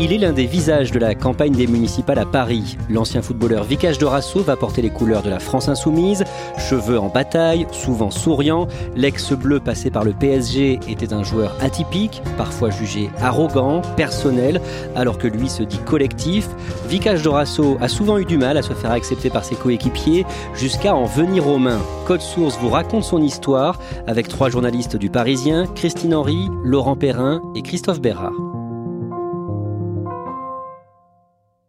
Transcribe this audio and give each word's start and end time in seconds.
Il 0.00 0.12
est 0.12 0.18
l'un 0.18 0.32
des 0.32 0.46
visages 0.46 0.92
de 0.92 0.98
la 1.00 1.16
campagne 1.16 1.50
des 1.50 1.66
municipales 1.66 2.20
à 2.20 2.24
Paris. 2.24 2.78
L'ancien 2.88 3.20
footballeur 3.20 3.64
Vicage 3.64 3.98
Dorasso 3.98 4.40
va 4.44 4.54
porter 4.54 4.80
les 4.80 4.90
couleurs 4.90 5.24
de 5.24 5.28
la 5.28 5.40
France 5.40 5.68
insoumise, 5.68 6.22
cheveux 6.56 7.00
en 7.00 7.08
bataille, 7.08 7.66
souvent 7.72 8.12
souriant. 8.12 8.68
L'ex-bleu 8.94 9.58
passé 9.58 9.90
par 9.90 10.04
le 10.04 10.12
PSG 10.12 10.78
était 10.88 11.12
un 11.12 11.24
joueur 11.24 11.52
atypique, 11.60 12.22
parfois 12.36 12.70
jugé 12.70 13.10
arrogant, 13.20 13.82
personnel, 13.96 14.60
alors 14.94 15.18
que 15.18 15.26
lui 15.26 15.48
se 15.48 15.64
dit 15.64 15.78
collectif. 15.78 16.48
Vicage 16.88 17.24
Dorasso 17.24 17.76
a 17.80 17.88
souvent 17.88 18.18
eu 18.18 18.24
du 18.24 18.38
mal 18.38 18.56
à 18.56 18.62
se 18.62 18.74
faire 18.74 18.92
accepter 18.92 19.30
par 19.30 19.44
ses 19.44 19.56
coéquipiers, 19.56 20.24
jusqu'à 20.54 20.94
en 20.94 21.06
venir 21.06 21.48
aux 21.48 21.58
mains. 21.58 21.82
Code 22.06 22.20
Source 22.20 22.56
vous 22.62 22.70
raconte 22.70 23.02
son 23.02 23.20
histoire 23.20 23.80
avec 24.06 24.28
trois 24.28 24.48
journalistes 24.48 24.96
du 24.96 25.10
Parisien, 25.10 25.66
Christine 25.74 26.14
Henry, 26.14 26.48
Laurent 26.62 26.94
Perrin 26.94 27.42
et 27.56 27.62
Christophe 27.62 28.00
Bérard. 28.00 28.47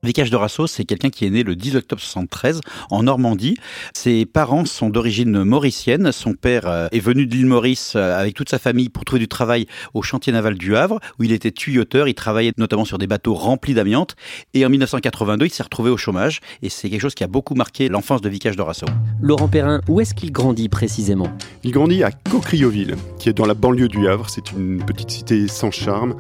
Vicage 0.02 0.30
Dorasso, 0.30 0.66
c'est 0.66 0.86
quelqu'un 0.86 1.10
qui 1.10 1.26
est 1.26 1.30
né 1.30 1.44
le 1.44 1.58
10 1.58 1.76
octobre 1.76 2.02
73 2.02 2.62
en 2.90 3.04
Normandie. 3.04 3.58
Ses 3.94 4.26
parents 4.26 4.64
sont 4.64 4.90
d'origine 4.90 5.44
mauricienne. 5.44 6.14
Son 6.14 6.34
père 6.34 6.68
euh, 6.68 6.88
est 6.94 7.02
venu 7.02 7.26
de 7.26 7.36
l'île 7.36 7.48
Maurice 7.48 7.94
euh, 7.98 8.18
avec 8.18 8.34
toute 8.34 8.50
sa 8.50 8.60
famille 8.60 8.88
pour 8.88 9.04
trouver 9.04 9.20
du 9.20 9.28
travail 9.28 9.68
au 9.94 10.02
chantier 10.02 10.32
naval 10.32 10.58
du 10.58 10.78
Havre, 10.78 11.00
où 11.20 11.24
il 11.24 11.34
était 11.34 11.52
tuyauteur. 11.52 12.08
Il 12.08 12.14
travaillait 12.14 12.54
notamment 12.58 12.86
sur 12.86 12.98
des 12.98 13.08
bateaux 13.08 13.34
remplis 13.34 13.74
d'amiante. 13.74 14.16
Et 14.54 14.66
en 14.66 14.70
1982, 14.70 15.48
il 15.48 15.52
s'est 15.52 15.64
retrouvé 15.64 15.90
au 15.90 15.98
chômage. 15.98 16.40
Et 16.62 16.70
c'est 16.70 16.90
quelque 16.90 17.02
chose 17.02 17.16
qui 17.16 17.26
a 17.26 17.28
beaucoup 17.28 17.56
marqué 17.56 17.90
l'enfance 17.90 18.22
de 18.22 18.30
Vicage 18.30 18.56
Dorasso. 18.56 18.86
Laurent 19.22 19.50
Perrin, 19.50 19.82
où 19.90 20.00
est-ce 20.00 20.14
qu'il 20.14 20.32
grandit 20.32 20.70
précisément? 20.70 21.28
Il 21.64 21.72
grandit 21.72 22.04
à 22.04 22.12
Cocrioville, 22.12 22.96
qui 23.20 23.28
est 23.28 23.34
dans 23.34 23.46
la 23.46 23.54
banlieue 23.54 23.90
du 23.90 24.08
Havre. 24.08 24.30
C'est 24.30 24.54
une 24.54 24.82
petite 24.86 25.12
cité 25.12 25.50
sans 25.50 25.72
charme, 25.72 26.16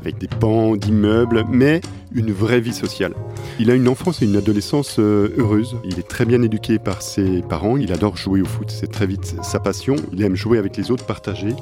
avec 0.00 0.18
des 0.18 0.28
pans 0.28 0.76
d'immeubles, 0.76 1.44
mais 1.48 1.80
une 2.12 2.32
vraie 2.32 2.60
vie 2.60 2.72
sociale. 2.72 3.14
Il 3.58 3.70
a 3.70 3.74
une 3.74 3.88
enfance 3.88 4.22
et 4.22 4.24
une 4.24 4.36
adolescence 4.36 4.98
euh, 4.98 5.34
heureuse. 5.36 5.76
Il 5.84 5.98
est 5.98 6.08
très 6.08 6.24
bien 6.24 6.42
éduqué 6.42 6.78
par 6.78 7.02
ses 7.02 7.42
parents. 7.42 7.76
Il 7.76 7.92
adore 7.92 8.16
jouer 8.16 8.40
au 8.40 8.46
foot. 8.46 8.70
C'est 8.70 8.90
très 8.90 9.06
vite 9.06 9.36
sa 9.42 9.60
passion. 9.60 9.96
Il 10.12 10.22
aime 10.22 10.34
jouer 10.34 10.58
avec 10.58 10.76
les 10.76 10.90
autres, 10.90 11.04
partager. 11.04 11.54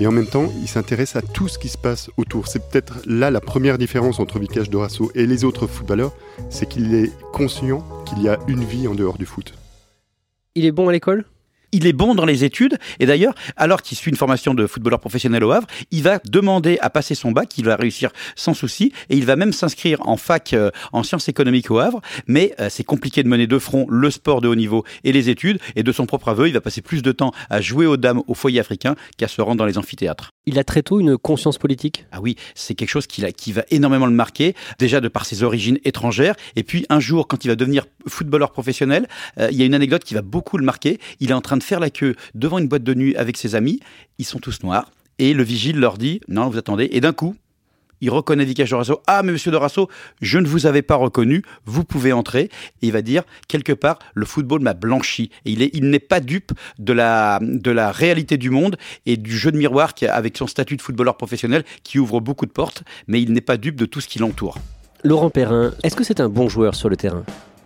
Et 0.00 0.06
en 0.06 0.12
même 0.12 0.26
temps, 0.26 0.50
il 0.60 0.68
s'intéresse 0.68 1.16
à 1.16 1.22
tout 1.22 1.48
ce 1.48 1.58
qui 1.58 1.68
se 1.68 1.78
passe 1.78 2.10
autour. 2.16 2.48
C'est 2.48 2.70
peut-être 2.70 2.94
là 3.06 3.30
la 3.30 3.40
première 3.40 3.78
différence 3.78 4.18
entre 4.18 4.38
Vicage 4.38 4.70
Dorasso 4.70 5.12
et 5.14 5.26
les 5.26 5.44
autres 5.44 5.66
footballeurs, 5.66 6.12
c'est 6.50 6.66
qu'il 6.66 6.94
est 6.94 7.12
conscient 7.32 7.86
qu'il 8.06 8.22
y 8.22 8.28
a 8.28 8.38
une 8.48 8.64
vie 8.64 8.88
en 8.88 8.94
dehors 8.94 9.18
du 9.18 9.26
foot. 9.26 9.54
Il 10.54 10.64
est 10.64 10.72
bon 10.72 10.88
à 10.88 10.92
l'école? 10.92 11.24
Il 11.72 11.86
est 11.86 11.92
bon 11.92 12.14
dans 12.14 12.24
les 12.24 12.44
études. 12.44 12.78
Et 13.00 13.06
d'ailleurs, 13.06 13.34
alors 13.56 13.82
qu'il 13.82 13.96
suit 13.96 14.10
une 14.10 14.16
formation 14.16 14.54
de 14.54 14.66
footballeur 14.66 15.00
professionnel 15.00 15.42
au 15.44 15.50
Havre, 15.50 15.66
il 15.90 16.02
va 16.02 16.20
demander 16.24 16.78
à 16.80 16.90
passer 16.90 17.14
son 17.14 17.32
bac, 17.32 17.56
il 17.58 17.64
va 17.64 17.76
réussir 17.76 18.10
sans 18.36 18.54
souci 18.54 18.92
et 19.10 19.16
il 19.16 19.24
va 19.24 19.36
même 19.36 19.52
s'inscrire 19.52 20.06
en 20.06 20.16
fac 20.16 20.52
euh, 20.52 20.70
en 20.92 21.02
sciences 21.02 21.28
économiques 21.28 21.70
au 21.70 21.78
Havre, 21.78 22.00
mais 22.26 22.54
euh, 22.60 22.68
c'est 22.70 22.84
compliqué 22.84 23.22
de 23.22 23.28
mener 23.28 23.46
de 23.46 23.58
front 23.58 23.86
le 23.88 24.10
sport 24.10 24.40
de 24.40 24.48
haut 24.48 24.54
niveau 24.54 24.84
et 25.04 25.12
les 25.12 25.30
études. 25.30 25.58
Et 25.76 25.82
de 25.82 25.92
son 25.92 26.06
propre 26.06 26.28
aveu, 26.28 26.48
il 26.48 26.54
va 26.54 26.60
passer 26.60 26.82
plus 26.82 27.02
de 27.02 27.12
temps 27.12 27.32
à 27.50 27.60
jouer 27.60 27.86
aux 27.86 27.96
dames 27.96 28.22
au 28.26 28.34
foyer 28.34 28.60
africain 28.60 28.94
qu'à 29.16 29.28
se 29.28 29.40
rendre 29.40 29.58
dans 29.58 29.66
les 29.66 29.78
amphithéâtres. 29.78 30.30
Il 30.46 30.58
a 30.58 30.64
très 30.64 30.82
tôt 30.82 31.00
une 31.00 31.16
conscience 31.16 31.58
politique? 31.58 32.06
Ah 32.12 32.20
oui, 32.20 32.36
c'est 32.54 32.74
quelque 32.74 32.90
chose 32.90 33.06
qui, 33.06 33.24
qui 33.32 33.52
va 33.52 33.62
énormément 33.70 34.06
le 34.06 34.12
marquer, 34.12 34.54
déjà 34.78 35.00
de 35.00 35.08
par 35.08 35.24
ses 35.24 35.42
origines 35.42 35.78
étrangères, 35.84 36.34
et 36.56 36.62
puis 36.62 36.84
un 36.88 37.00
jour, 37.00 37.28
quand 37.28 37.44
il 37.44 37.48
va 37.48 37.56
devenir 37.56 37.86
footballeur 38.08 38.50
professionnel, 38.50 39.06
euh, 39.38 39.48
il 39.50 39.58
y 39.58 39.62
a 39.62 39.66
une 39.66 39.74
anecdote 39.74 40.04
qui 40.04 40.14
va 40.14 40.22
beaucoup 40.22 40.58
le 40.58 40.64
marquer, 40.64 40.98
il 41.20 41.30
est 41.30 41.34
en 41.34 41.40
train 41.40 41.56
de 41.56 41.61
faire 41.62 41.80
la 41.80 41.90
queue 41.90 42.14
devant 42.34 42.58
une 42.58 42.68
boîte 42.68 42.84
de 42.84 42.94
nuit 42.94 43.16
avec 43.16 43.36
ses 43.36 43.54
amis, 43.54 43.80
ils 44.18 44.24
sont 44.24 44.38
tous 44.38 44.62
noirs, 44.62 44.90
et 45.18 45.34
le 45.34 45.42
vigile 45.42 45.78
leur 45.78 45.98
dit, 45.98 46.20
non, 46.28 46.48
vous 46.48 46.58
attendez, 46.58 46.88
et 46.92 47.00
d'un 47.00 47.12
coup, 47.12 47.36
il 48.02 48.10
reconnaît 48.10 48.44
Vicage 48.44 48.70
Dorasso. 48.70 49.00
Ah, 49.06 49.22
mais 49.22 49.30
monsieur 49.30 49.52
Dorasso, 49.52 49.88
je 50.20 50.38
ne 50.38 50.46
vous 50.48 50.66
avais 50.66 50.82
pas 50.82 50.96
reconnu, 50.96 51.44
vous 51.66 51.84
pouvez 51.84 52.12
entrer. 52.12 52.50
Et 52.82 52.88
il 52.88 52.92
va 52.92 53.00
dire, 53.00 53.22
quelque 53.46 53.72
part, 53.72 54.00
le 54.14 54.26
football 54.26 54.60
m'a 54.60 54.74
blanchi. 54.74 55.30
Et 55.44 55.52
il, 55.52 55.62
est, 55.62 55.70
il 55.72 55.88
n'est 55.88 56.00
pas 56.00 56.18
dupe 56.18 56.50
de 56.80 56.92
la, 56.92 57.38
de 57.40 57.70
la 57.70 57.92
réalité 57.92 58.38
du 58.38 58.50
monde 58.50 58.76
et 59.06 59.16
du 59.16 59.38
jeu 59.38 59.52
de 59.52 59.56
miroir 59.56 59.94
qui, 59.94 60.06
avec 60.06 60.36
son 60.36 60.48
statut 60.48 60.76
de 60.76 60.82
footballeur 60.82 61.16
professionnel 61.16 61.62
qui 61.84 62.00
ouvre 62.00 62.20
beaucoup 62.20 62.44
de 62.44 62.50
portes, 62.50 62.82
mais 63.06 63.22
il 63.22 63.32
n'est 63.32 63.40
pas 63.40 63.56
dupe 63.56 63.76
de 63.76 63.86
tout 63.86 64.00
ce 64.00 64.08
qui 64.08 64.18
l'entoure. 64.18 64.58
Laurent 65.04 65.30
Perrin, 65.30 65.72
est-ce 65.84 65.94
que 65.94 66.02
c'est 66.02 66.18
un 66.18 66.28
bon 66.28 66.48
joueur 66.48 66.74
sur 66.74 66.88
le 66.88 66.96
terrain? 66.96 67.24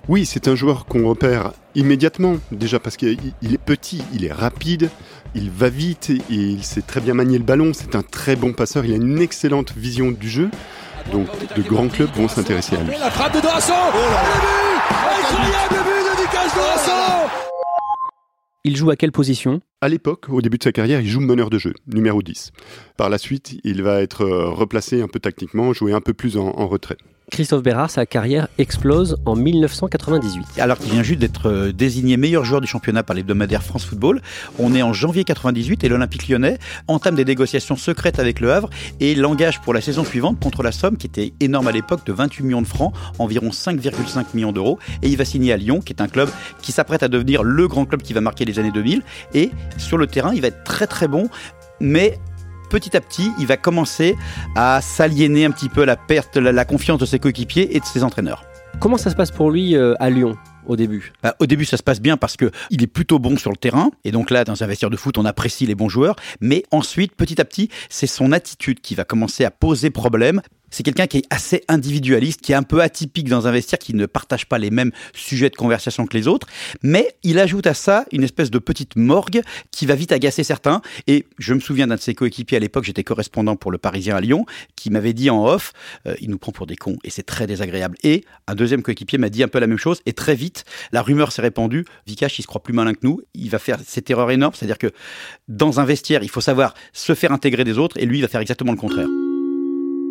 Oui, 0.09 0.25
c'est 0.25 0.47
un 0.47 0.55
joueur 0.55 0.87
qu'on 0.87 1.09
repère 1.09 1.53
immédiatement, 1.75 2.37
déjà 2.53 2.79
parce 2.79 2.97
qu'il 2.97 3.19
est 3.43 3.59
petit, 3.59 4.05
il 4.15 4.25
est 4.25 4.31
rapide, 4.33 4.89
il 5.35 5.51
va 5.51 5.69
vite 5.69 6.11
et 6.11 6.21
il 6.31 6.63
sait 6.63 6.83
très 6.83 7.01
bien 7.01 7.13
manier 7.13 7.39
le 7.39 7.45
ballon, 7.45 7.73
c'est 7.75 7.97
un 7.97 8.03
très 8.03 8.37
bon 8.37 8.53
passeur, 8.53 8.85
il 8.85 8.93
a 8.93 8.97
une 8.97 9.19
excellente 9.19 9.73
vision 9.77 10.13
du 10.13 10.29
jeu. 10.29 10.49
Donc 11.11 11.27
de 11.57 11.63
grands 11.63 11.89
clubs 11.89 12.15
vont 12.15 12.29
s'intéresser 12.29 12.77
à 12.77 12.85
lui. 12.85 12.93
La 13.01 13.11
frappe 13.11 13.35
de 13.35 13.41
Dorasso 13.41 13.73
Incroyable 13.73 15.75
but 15.75 16.05
de 16.05 16.23
Vicage 16.23 16.55
Dorasso 16.55 16.93
Il 18.63 18.77
joue 18.77 18.91
à 18.91 18.97
quelle 18.97 19.13
position? 19.13 19.61
À 19.81 19.89
l'époque, 19.89 20.27
au 20.29 20.41
début 20.41 20.59
de 20.59 20.65
sa 20.65 20.71
carrière, 20.73 21.01
il 21.01 21.09
joue 21.09 21.21
meneur 21.21 21.51
de 21.51 21.59
jeu, 21.59 21.75
numéro 21.93 22.23
10. 22.23 22.53
Par 22.97 23.11
la 23.11 23.19
suite, 23.19 23.57
il 23.65 23.83
va 23.83 24.03
être 24.03 24.23
euh, 24.23 24.51
replacé 24.51 25.03
un 25.03 25.09
peu 25.09 25.19
tactiquement, 25.19 25.73
jouer 25.73 25.93
un 25.93 26.01
peu 26.01 26.15
plus 26.15 26.37
en, 26.37 26.47
en 26.47 26.69
retrait. 26.69 26.97
Christophe 27.33 27.65
Bérard, 27.65 27.91
sa 27.91 28.07
carrière 28.07 28.47
explose 28.57 29.17
en 29.27 29.35
1998. 29.35 30.47
Alors 30.59 30.79
qu'il 30.79 30.93
vient 30.93 31.03
juste 31.03 31.19
d'être 31.19 31.51
euh, 31.51 31.73
désigné 31.73 32.17
meilleur 32.17 32.45
joueur 32.45 32.61
du 32.61 32.69
championnat 32.69 33.03
par 33.03 33.17
l'hebdomadaire 33.17 33.65
France 33.65 33.85
Football, 33.85 34.23
on 34.61 34.75
est 34.77 34.83
en 34.83 34.93
janvier 34.93 35.25
98 35.25 35.83
et 35.83 35.89
l'Olympique 35.89 36.29
lyonnais 36.29 36.59
entame 36.87 37.17
des 37.17 37.25
négociations 37.25 37.75
secrètes 37.75 38.21
avec 38.21 38.39
le 38.39 38.53
Havre 38.53 38.71
et 39.01 39.17
l'engage 39.17 39.61
pour 39.61 39.75
la 39.75 39.81
saison 39.81 40.05
suivante 40.05 40.39
contre 40.41 40.63
la 40.63 40.71
somme 40.71 40.97
qui 40.97 41.09
était 41.09 41.33
énorme 41.41 41.67
à 41.67 41.73
l'époque 41.73 42.07
de 42.07 42.13
28 42.13 42.45
millions 42.45 42.63
de 42.63 42.67
francs, 42.67 42.95
environ 43.19 43.49
5,5 43.49 44.27
millions 44.35 44.53
d'euros. 44.53 44.79
Et 45.03 45.09
il 45.09 45.17
va 45.17 45.25
signer 45.25 45.53
à 45.53 45.57
Lyon, 45.57 45.81
qui 45.81 45.93
est 45.93 46.01
un 46.01 46.09
club 46.09 46.31
qui 46.63 46.71
s'apprête 46.71 47.03
à 47.03 47.09
devenir 47.09 47.43
le 47.43 47.67
grand 47.67 47.87
club 47.87 48.03
qui 48.03 48.13
va 48.13 48.21
marquer 48.21 48.45
les 48.45 48.61
années 48.61 48.73
2000. 48.73 49.03
Et 49.35 49.51
sur 49.79 49.99
le 49.99 50.07
terrain, 50.07 50.33
il 50.33 50.43
va 50.43 50.49
être 50.49 50.63
très 50.63 50.87
très 50.87 51.09
bon, 51.09 51.29
mais 51.81 52.21
petit 52.69 52.97
à 52.97 53.01
petit, 53.01 53.31
il 53.39 53.47
va 53.47 53.57
commencer 53.57 54.17
à 54.55 54.81
s'aliéner 54.81 55.45
un 55.45 55.51
petit 55.51 55.69
peu 55.69 55.85
la 55.85 55.97
perte, 55.97 56.37
la, 56.37 56.53
la 56.53 56.65
confiance 56.65 56.99
de 56.99 57.07
ses 57.07 57.19
coéquipiers 57.19 57.77
et 57.77 57.81
de 57.81 57.85
ses 57.85 58.05
entraîneurs. 58.05 58.45
Comment 58.79 58.99
ça 58.99 59.11
se 59.11 59.17
passe 59.17 59.31
pour 59.31 59.51
lui 59.51 59.75
euh, 59.75 59.95
à 60.01 60.11
Lyon 60.11 60.37
au 60.67 60.77
début? 60.77 61.13
Bah, 61.23 61.35
au 61.39 61.47
début, 61.47 61.65
ça 61.65 61.77
se 61.77 61.83
passe 61.83 62.01
bien 62.01 62.17
parce 62.17 62.37
que 62.37 62.51
il 62.71 62.83
est 62.83 62.87
plutôt 62.89 63.19
bon 63.19 63.39
sur 63.39 63.51
le 63.51 63.57
terrain. 63.57 63.91
Et 64.05 64.13
donc 64.13 64.31
là, 64.31 64.45
dans 64.45 64.63
un 64.63 64.67
vestiaire 64.67 64.91
de 64.91 64.97
foot, 64.97 65.17
on 65.17 65.25
apprécie 65.25 65.65
les 65.67 65.75
bons 65.75 65.89
joueurs. 65.89 66.17
Mais 66.41 66.65
ensuite, 66.71 67.15
petit 67.15 67.41
à 67.41 67.45
petit, 67.45 67.71
c'est 67.89 68.07
son 68.07 68.33
attitude 68.33 68.81
qui 68.81 68.95
va 68.95 69.05
commencer 69.05 69.45
à 69.45 69.51
poser 69.51 69.91
problème. 69.91 70.43
C'est 70.71 70.83
quelqu'un 70.83 71.07
qui 71.07 71.19
est 71.19 71.27
assez 71.31 71.63
individualiste, 71.69 72.41
qui 72.41 72.53
est 72.53 72.57
un 72.57 72.63
peu 72.63 72.83
atypique 72.83 73.29
dans 73.29 73.47
un 73.47 73.53
vestiaire, 73.53 73.79
qui 73.79 73.95
ne 73.95 74.07
partage 74.07 74.47
pas 74.47 74.59
les 74.59 74.71
mêmes 74.71 74.93
sujets 75.15 75.51
de 75.51 75.57
conversation 75.57 76.07
que 76.07 76.17
les 76.17 76.29
autres, 76.29 76.47
mais 76.83 77.15
il 77.23 77.39
ajoute 77.39 77.67
à 77.67 77.75
ça 77.75 78.05
une 78.13 78.23
espèce 78.23 78.51
de 78.51 78.59
petite 78.59 78.97
morgue 78.97 79.43
qui 79.71 79.87
va 79.87 79.95
vite 79.95 80.13
agacer 80.13 80.43
certains. 80.43 80.83
Et 81.07 81.27
je 81.39 81.55
me 81.55 81.61
souviens 81.61 81.87
d'un 81.87 81.97
de 81.97 82.01
ses 82.01 82.15
coéquipiers 82.15 82.57
à 82.57 82.61
l'époque, 82.61 82.85
j'étais 82.85 83.05
correspondant 83.05 83.57
pour 83.57 83.71
le 83.71 83.79
Parisien 83.79 84.17
à 84.17 84.21
Lyon, 84.21 84.47
qui 84.75 84.91
m'avait 84.91 85.13
dit 85.13 85.31
en 85.31 85.45
off, 85.47 85.73
euh, 86.07 86.15
il 86.21 86.31
nous 86.31 86.39
prend 86.39 86.53
pour 86.53 86.67
des 86.67 86.77
cons 86.77 86.97
et 87.05 87.11
c'est 87.11 87.23
très 87.23 87.47
désagréable. 87.47 87.97
Et 88.03 88.25
un 88.47 88.55
deuxième 88.55 88.83
coéquipier 88.83 89.19
m'a 89.19 89.29
dit 89.29 89.43
un 89.43 89.49
peu 89.49 89.59
la 89.59 89.67
même 89.67 89.79
chose 89.79 90.01
et 90.07 90.13
très 90.13 90.35
vite, 90.35 90.65
la 90.93 91.03
rumeur 91.03 91.33
s'est 91.33 91.43
répandue, 91.43 91.85
Vikash 92.07 92.39
il 92.39 92.43
se 92.43 92.47
croit 92.47 92.63
plus 92.63 92.75
malin 92.75 92.95
que 92.95 93.01
nous, 93.03 93.21
il 93.35 93.51
va 93.51 93.59
faire 93.59 93.79
cette 93.87 94.11
erreur 94.11 94.31
énorme, 94.31 94.55
c'est-à-dire 94.55 94.79
que 94.79 94.93
dans 95.49 95.81
un 95.81 95.85
vestiaire, 95.85 96.23
il 96.23 96.31
faut 96.31 96.41
savoir 96.41 96.75
se 96.93 97.15
faire 97.15 97.33
intégrer 97.33 97.65
des 97.65 97.79
autres 97.79 97.97
et 97.99 98.07
lui 98.07 98.19
il 98.19 98.23
va 98.23 98.29
faire 98.29 98.41
exactement 98.41 98.73
le 98.73 98.79
contraire. 98.79 99.09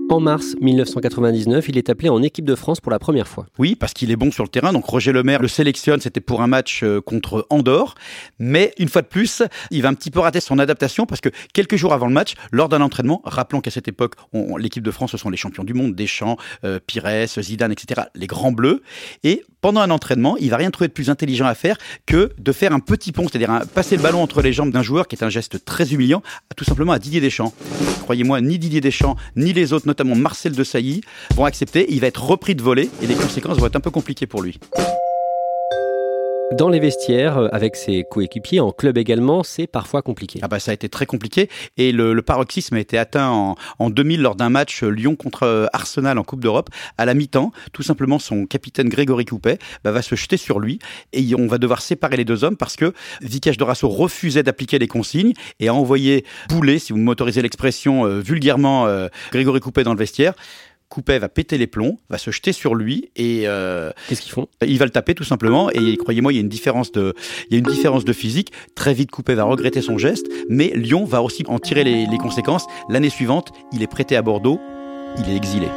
En 0.07 0.19
mars 0.19 0.55
1999, 0.61 1.67
il 1.69 1.79
est 1.79 1.89
appelé 1.89 2.09
en 2.09 2.21
équipe 2.21 2.45
de 2.45 2.53
France 2.53 2.79
pour 2.79 2.91
la 2.91 2.99
première 2.99 3.27
fois. 3.27 3.47
Oui, 3.57 3.75
parce 3.75 3.91
qu'il 3.91 4.11
est 4.11 4.15
bon 4.15 4.31
sur 4.31 4.43
le 4.43 4.49
terrain. 4.49 4.71
Donc 4.71 4.85
Roger 4.85 5.11
Lemaire 5.11 5.41
le 5.41 5.47
sélectionne, 5.47 5.99
c'était 5.99 6.21
pour 6.21 6.43
un 6.43 6.47
match 6.47 6.83
euh, 6.83 7.01
contre 7.01 7.47
Andorre. 7.49 7.95
Mais 8.37 8.71
une 8.77 8.87
fois 8.87 9.01
de 9.01 9.07
plus, 9.07 9.41
il 9.71 9.81
va 9.81 9.89
un 9.89 9.95
petit 9.95 10.11
peu 10.11 10.19
rater 10.19 10.41
son 10.41 10.59
adaptation 10.59 11.07
parce 11.07 11.21
que 11.21 11.29
quelques 11.53 11.75
jours 11.75 11.91
avant 11.91 12.05
le 12.05 12.13
match, 12.13 12.35
lors 12.51 12.69
d'un 12.69 12.81
entraînement, 12.81 13.21
rappelons 13.23 13.61
qu'à 13.61 13.71
cette 13.71 13.87
époque, 13.87 14.13
l'équipe 14.59 14.83
de 14.83 14.91
France, 14.91 15.11
ce 15.11 15.17
sont 15.17 15.31
les 15.31 15.37
champions 15.37 15.63
du 15.63 15.73
monde, 15.73 15.95
Deschamps, 15.95 16.37
euh, 16.63 16.79
Pires, 16.85 17.27
Zidane, 17.27 17.71
etc., 17.71 18.01
les 18.13 18.27
grands 18.27 18.51
bleus. 18.51 18.83
Et 19.23 19.43
pendant 19.59 19.81
un 19.81 19.89
entraînement, 19.89 20.37
il 20.37 20.51
va 20.51 20.57
rien 20.57 20.69
trouver 20.69 20.87
de 20.89 20.93
plus 20.93 21.09
intelligent 21.09 21.47
à 21.47 21.55
faire 21.55 21.77
que 22.05 22.31
de 22.37 22.51
faire 22.51 22.73
un 22.73 22.79
petit 22.79 23.11
pont, 23.11 23.27
c'est-à-dire 23.27 23.63
passer 23.73 23.97
le 23.97 24.03
ballon 24.03 24.21
entre 24.21 24.43
les 24.43 24.53
jambes 24.53 24.69
d'un 24.69 24.83
joueur, 24.83 25.07
qui 25.07 25.15
est 25.15 25.23
un 25.23 25.29
geste 25.29 25.65
très 25.65 25.91
humiliant, 25.93 26.21
tout 26.55 26.63
simplement 26.63 26.91
à 26.91 26.99
Didier 26.99 27.19
Deschamps. 27.19 27.51
Croyez-moi, 28.01 28.41
ni 28.41 28.59
Didier 28.59 28.81
Deschamps, 28.81 29.15
ni 29.35 29.53
les 29.53 29.73
autres, 29.73 29.87
notamment 29.95 30.15
Marcel 30.15 30.53
de 30.53 30.63
Sailly, 30.63 31.01
vont 31.35 31.45
accepter. 31.45 31.85
Il 31.89 32.01
va 32.01 32.07
être 32.07 32.23
repris 32.23 32.55
de 32.55 32.61
voler 32.61 32.89
et 33.01 33.07
les 33.07 33.15
conséquences 33.15 33.57
vont 33.57 33.67
être 33.67 33.77
un 33.77 33.81
peu 33.81 33.91
compliquées 33.91 34.27
pour 34.27 34.41
lui. 34.41 34.59
Dans 36.51 36.69
les 36.69 36.79
vestiaires, 36.79 37.39
euh, 37.39 37.47
avec 37.51 37.75
ses 37.75 38.03
coéquipiers, 38.03 38.59
en 38.59 38.71
club 38.71 38.99
également, 38.99 39.41
c'est 39.41 39.65
parfois 39.65 40.03
compliqué. 40.03 40.39
Ah 40.43 40.47
bah 40.47 40.59
ça 40.59 40.69
a 40.69 40.73
été 40.75 40.89
très 40.89 41.07
compliqué 41.07 41.49
et 41.75 41.91
le, 41.91 42.21
paroxysme 42.21 42.75
a 42.75 42.79
été 42.79 42.99
atteint 42.99 43.29
en, 43.29 43.55
en 43.79 43.89
2000 43.89 44.21
lors 44.21 44.35
d'un 44.35 44.49
match 44.49 44.83
euh, 44.83 44.89
Lyon 44.89 45.15
contre 45.15 45.43
euh, 45.43 45.65
Arsenal 45.73 46.19
en 46.19 46.23
Coupe 46.23 46.41
d'Europe. 46.41 46.69
À 46.99 47.05
la 47.05 47.15
mi-temps, 47.15 47.51
tout 47.73 47.81
simplement 47.81 48.19
son 48.19 48.45
capitaine 48.45 48.89
Grégory 48.89 49.25
Coupet 49.25 49.57
bah, 49.83 49.91
va 49.91 50.03
se 50.03 50.13
jeter 50.13 50.37
sur 50.37 50.59
lui 50.59 50.77
et 51.13 51.33
on 51.33 51.47
va 51.47 51.57
devoir 51.57 51.81
séparer 51.81 52.15
les 52.15 52.25
deux 52.25 52.43
hommes 52.43 52.57
parce 52.57 52.75
que 52.75 52.93
Vikash 53.21 53.57
Dorasso 53.57 53.89
refusait 53.89 54.43
d'appliquer 54.43 54.77
les 54.77 54.87
consignes 54.87 55.33
et 55.59 55.67
a 55.67 55.73
envoyé 55.73 56.25
bouler, 56.49 56.77
si 56.77 56.93
vous 56.93 56.99
m'autorisez 56.99 57.41
l'expression 57.41 58.05
vulgairement, 58.19 58.87
Grégory 59.31 59.59
Coupet 59.61 59.83
dans 59.83 59.93
le 59.93 59.99
vestiaire. 59.99 60.35
Coupet 60.89 61.19
va 61.19 61.29
péter 61.29 61.57
les 61.57 61.67
plombs, 61.67 61.97
va 62.09 62.17
se 62.17 62.31
jeter 62.31 62.53
sur 62.53 62.75
lui 62.75 63.09
et 63.15 63.43
euh, 63.47 63.91
qu'est-ce 64.07 64.21
qu'ils 64.21 64.31
font? 64.31 64.47
Il 64.65 64.77
va 64.77 64.85
le 64.85 64.91
taper 64.91 65.15
tout 65.15 65.23
simplement 65.23 65.69
et 65.71 65.97
croyez-moi, 65.97 66.31
il 66.31 66.35
y 66.35 66.39
a 66.39 66.41
une 66.41 66.49
différence 66.49 66.91
de, 66.91 67.13
il 67.49 67.53
y 67.53 67.55
a 67.55 67.59
une 67.59 67.65
différence 67.65 68.05
de 68.05 68.13
physique. 68.13 68.51
Très 68.75 68.93
vite, 68.93 69.11
Coupet 69.11 69.35
va 69.35 69.43
regretter 69.43 69.81
son 69.81 69.97
geste, 69.97 70.27
mais 70.49 70.71
Lyon 70.75 71.05
va 71.05 71.21
aussi 71.21 71.43
en 71.47 71.59
tirer 71.59 71.83
les, 71.83 72.05
les 72.05 72.17
conséquences. 72.17 72.65
L'année 72.89 73.09
suivante, 73.09 73.51
il 73.73 73.81
est 73.81 73.87
prêté 73.87 74.15
à 74.15 74.21
Bordeaux, 74.21 74.59
il 75.17 75.29
est 75.29 75.35
exilé. 75.35 75.67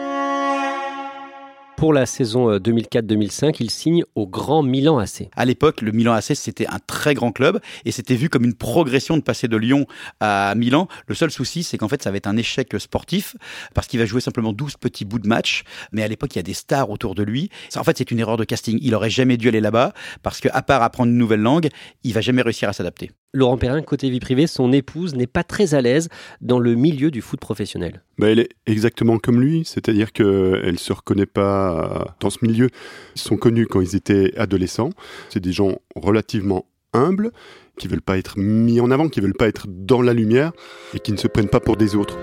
Pour 1.78 1.92
la 1.92 2.06
saison 2.06 2.56
2004-2005, 2.56 3.46
euh, 3.46 3.52
il 3.60 3.70
signe 3.70 4.02
au 4.16 4.26
Grand 4.26 4.64
Milan 4.64 4.98
AC. 4.98 5.28
À 5.36 5.44
l'époque, 5.44 5.80
le 5.80 5.92
Milan 5.92 6.12
AC, 6.12 6.34
c'était 6.34 6.66
un 6.66 6.80
très 6.84 7.14
grand 7.14 7.30
club 7.30 7.60
et 7.84 7.92
c'était 7.92 8.16
vu 8.16 8.28
comme 8.28 8.44
une 8.44 8.54
progression 8.54 9.16
de 9.16 9.22
passer 9.22 9.46
de 9.46 9.56
Lyon 9.56 9.86
à 10.18 10.56
Milan. 10.56 10.88
Le 11.06 11.14
seul 11.14 11.30
souci, 11.30 11.62
c'est 11.62 11.78
qu'en 11.78 11.86
fait, 11.86 12.02
ça 12.02 12.10
va 12.10 12.16
être 12.16 12.26
un 12.26 12.36
échec 12.36 12.74
sportif 12.80 13.36
parce 13.74 13.86
qu'il 13.86 14.00
va 14.00 14.06
jouer 14.06 14.20
simplement 14.20 14.52
12 14.52 14.76
petits 14.76 15.04
bouts 15.04 15.20
de 15.20 15.28
match. 15.28 15.62
Mais 15.92 16.02
à 16.02 16.08
l'époque, 16.08 16.34
il 16.34 16.38
y 16.38 16.40
a 16.40 16.42
des 16.42 16.52
stars 16.52 16.90
autour 16.90 17.14
de 17.14 17.22
lui. 17.22 17.48
En 17.76 17.84
fait, 17.84 17.96
c'est 17.96 18.10
une 18.10 18.18
erreur 18.18 18.38
de 18.38 18.44
casting. 18.44 18.80
Il 18.82 18.92
aurait 18.96 19.08
jamais 19.08 19.36
dû 19.36 19.46
aller 19.46 19.60
là-bas 19.60 19.92
parce 20.24 20.40
qu'à 20.40 20.62
part 20.62 20.82
apprendre 20.82 21.12
une 21.12 21.18
nouvelle 21.18 21.42
langue, 21.42 21.68
il 22.02 22.12
va 22.12 22.22
jamais 22.22 22.42
réussir 22.42 22.68
à 22.68 22.72
s'adapter. 22.72 23.12
Laurent 23.34 23.58
Perrin, 23.58 23.82
côté 23.82 24.08
vie 24.08 24.20
privée, 24.20 24.46
son 24.46 24.72
épouse 24.72 25.14
n'est 25.14 25.26
pas 25.26 25.44
très 25.44 25.74
à 25.74 25.82
l'aise 25.82 26.08
dans 26.40 26.58
le 26.58 26.74
milieu 26.74 27.10
du 27.10 27.20
foot 27.20 27.38
professionnel. 27.38 28.02
Bah, 28.16 28.30
elle 28.30 28.38
est 28.38 28.48
exactement 28.66 29.18
comme 29.18 29.40
lui, 29.40 29.64
c'est-à-dire 29.66 30.12
qu'elle 30.12 30.72
ne 30.72 30.78
se 30.78 30.92
reconnaît 30.94 31.26
pas 31.26 32.16
dans 32.20 32.30
ce 32.30 32.38
milieu. 32.40 32.68
Ils 33.16 33.20
sont 33.20 33.36
connus 33.36 33.66
quand 33.66 33.82
ils 33.82 33.96
étaient 33.96 34.32
adolescents. 34.38 34.90
C'est 35.28 35.40
des 35.40 35.52
gens 35.52 35.76
relativement 35.94 36.64
humbles, 36.94 37.32
qui 37.78 37.86
veulent 37.86 38.00
pas 38.00 38.16
être 38.16 38.38
mis 38.38 38.80
en 38.80 38.90
avant, 38.90 39.08
qui 39.10 39.20
veulent 39.20 39.34
pas 39.34 39.48
être 39.48 39.66
dans 39.68 40.00
la 40.00 40.14
lumière 40.14 40.52
et 40.94 40.98
qui 40.98 41.12
ne 41.12 41.18
se 41.18 41.28
prennent 41.28 41.50
pas 41.50 41.60
pour 41.60 41.76
des 41.76 41.96
autres. 41.96 42.18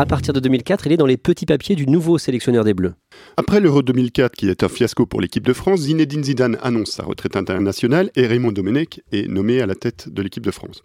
À 0.00 0.06
partir 0.06 0.32
de 0.32 0.40
2004, 0.40 0.86
il 0.86 0.92
est 0.92 0.96
dans 0.96 1.04
les 1.04 1.18
petits 1.18 1.44
papiers 1.44 1.76
du 1.76 1.86
nouveau 1.86 2.16
sélectionneur 2.16 2.64
des 2.64 2.72
Bleus. 2.72 2.94
Après 3.36 3.60
l'Euro 3.60 3.82
2004, 3.82 4.34
qui 4.34 4.48
est 4.48 4.62
un 4.62 4.70
fiasco 4.70 5.04
pour 5.04 5.20
l'équipe 5.20 5.46
de 5.46 5.52
France, 5.52 5.80
Zinedine 5.80 6.24
Zidane 6.24 6.56
annonce 6.62 6.92
sa 6.92 7.02
retraite 7.02 7.36
internationale 7.36 8.10
et 8.16 8.26
Raymond 8.26 8.52
Domenech 8.52 9.02
est 9.12 9.28
nommé 9.28 9.60
à 9.60 9.66
la 9.66 9.74
tête 9.74 10.08
de 10.08 10.22
l'équipe 10.22 10.42
de 10.46 10.50
France. 10.50 10.82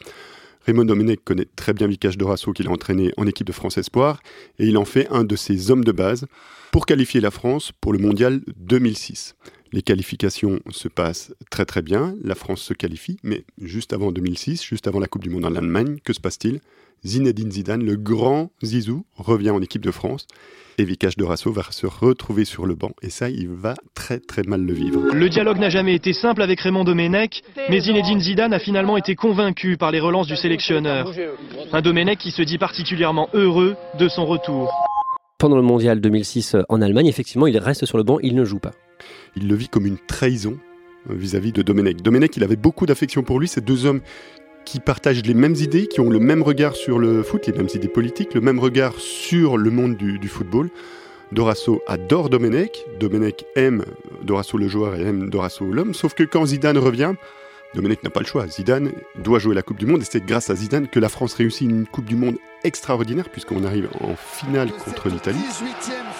Raymond 0.65 0.83
Domenech 0.83 1.23
connaît 1.23 1.47
très 1.55 1.71
bien 1.71 1.87
Vikash 1.87 2.17
Dorasso 2.17 2.51
qu'il 2.51 2.67
a 2.67 2.71
entraîné 2.71 3.13
en 3.15 3.25
équipe 3.25 3.47
de 3.47 3.53
France 3.53 3.77
Espoir 3.77 4.19
et 4.59 4.65
il 4.65 4.77
en 4.77 4.83
fait 4.83 5.07
un 5.11 5.23
de 5.23 5.37
ses 5.37 5.71
hommes 5.71 5.85
de 5.85 5.93
base 5.93 6.25
pour 6.73 6.85
qualifier 6.85 7.21
la 7.21 7.31
France 7.31 7.71
pour 7.79 7.93
le 7.93 7.99
mondial 7.99 8.41
2006. 8.57 9.37
Les 9.75 9.81
qualifications 9.81 10.61
se 10.69 10.87
passent 10.87 11.33
très 11.51 11.65
très 11.65 11.81
bien, 11.81 12.15
la 12.23 12.33
France 12.33 12.61
se 12.61 12.73
qualifie, 12.73 13.17
mais 13.23 13.43
juste 13.61 13.91
avant 13.91 14.13
2006, 14.13 14.63
juste 14.63 14.87
avant 14.87 15.01
la 15.01 15.07
Coupe 15.07 15.23
du 15.23 15.29
Monde 15.29 15.43
en 15.43 15.53
Allemagne, 15.53 15.97
que 16.01 16.13
se 16.13 16.21
passe-t-il? 16.21 16.61
Zinedine 17.05 17.51
Zidane, 17.51 17.83
le 17.83 17.97
grand 17.97 18.51
Zizou, 18.63 19.03
revient 19.17 19.49
en 19.49 19.61
équipe 19.61 19.83
de 19.83 19.91
France. 19.91 20.27
Et 20.77 20.85
Vikash 20.85 21.17
Dorasso 21.17 21.51
va 21.51 21.63
se 21.71 21.87
retrouver 21.87 22.45
sur 22.45 22.65
le 22.65 22.75
banc. 22.75 22.91
Et 23.01 23.09
ça, 23.09 23.29
il 23.29 23.49
va 23.49 23.73
très 23.93 24.21
très 24.21 24.43
mal 24.43 24.61
le 24.61 24.71
vivre. 24.71 25.13
Le 25.13 25.27
dialogue 25.27 25.59
n'a 25.59 25.69
jamais 25.69 25.93
été 25.93 26.13
simple 26.13 26.41
avec 26.41 26.61
Raymond 26.61 26.85
Domenech, 26.85 27.43
mais 27.69 27.81
Zinedine 27.81 28.21
Zidane 28.21 28.53
a 28.53 28.59
finalement 28.59 28.95
été 28.95 29.15
convaincu 29.15 29.75
par 29.75 29.91
les 29.91 29.99
relances 29.99 30.27
du 30.27 30.37
sélectionneur. 30.37 31.11
Un 31.73 31.81
Domenech 31.81 32.19
qui 32.19 32.31
se 32.31 32.43
dit 32.43 32.57
particulièrement 32.57 33.27
heureux 33.33 33.75
de 33.99 34.07
son 34.07 34.25
retour. 34.25 34.71
Pendant 35.37 35.57
le 35.57 35.63
mondial 35.63 35.99
2006 35.99 36.55
en 36.69 36.81
Allemagne, 36.81 37.07
effectivement, 37.07 37.45
il 37.45 37.57
reste 37.57 37.85
sur 37.85 37.97
le 37.97 38.05
banc, 38.05 38.19
il 38.21 38.35
ne 38.35 38.45
joue 38.45 38.59
pas. 38.59 38.71
Il 39.35 39.47
le 39.47 39.55
vit 39.55 39.69
comme 39.69 39.85
une 39.85 39.97
trahison 39.97 40.57
euh, 41.09 41.13
vis-à-vis 41.13 41.51
de 41.51 41.61
Domenech. 41.61 42.01
Domenech, 42.01 42.37
il 42.37 42.43
avait 42.43 42.55
beaucoup 42.55 42.85
d'affection 42.85 43.23
pour 43.23 43.39
lui. 43.39 43.47
Ces 43.47 43.61
deux 43.61 43.85
hommes 43.85 44.01
qui 44.65 44.79
partagent 44.79 45.23
les 45.23 45.33
mêmes 45.33 45.55
idées, 45.55 45.87
qui 45.87 45.99
ont 45.99 46.09
le 46.09 46.19
même 46.19 46.41
regard 46.41 46.75
sur 46.75 46.97
le 46.99 47.23
foot, 47.23 47.47
les 47.47 47.53
mêmes 47.53 47.69
idées 47.73 47.87
politiques, 47.87 48.33
le 48.33 48.41
même 48.41 48.59
regard 48.59 48.99
sur 48.99 49.57
le 49.57 49.69
monde 49.69 49.95
du, 49.95 50.27
football. 50.27 50.69
Dorasso 51.31 51.81
adore 51.87 52.29
Domenech, 52.29 52.85
Domenech 52.99 53.45
aime 53.55 53.85
Dorasso 54.23 54.57
le 54.57 54.67
joueur 54.67 54.95
et 54.95 55.01
aime 55.01 55.29
Dorasso 55.29 55.65
l'homme, 55.65 55.93
sauf 55.93 56.13
que 56.13 56.23
quand 56.23 56.47
Zidane 56.47 56.77
revient, 56.77 57.13
Domenech 57.75 58.03
n'a 58.03 58.09
pas 58.09 58.21
le 58.21 58.25
choix. 58.25 58.47
Zidane 58.47 58.93
doit 59.21 59.37
jouer 59.37 59.53
la 59.53 59.61
Coupe 59.61 59.77
du 59.77 59.85
Monde 59.85 60.01
et 60.01 60.05
c'est 60.09 60.25
grâce 60.25 60.49
à 60.49 60.55
Zidane 60.55 60.87
que 60.87 60.99
la 60.99 61.09
France 61.09 61.33
réussit 61.33 61.69
une 61.69 61.85
Coupe 61.85 62.05
du 62.05 62.15
Monde 62.15 62.37
extraordinaire 62.63 63.29
puisqu'on 63.29 63.65
arrive 63.65 63.89
en 63.99 64.15
finale 64.15 64.71
contre 64.71 65.09
l'Italie. 65.09 65.43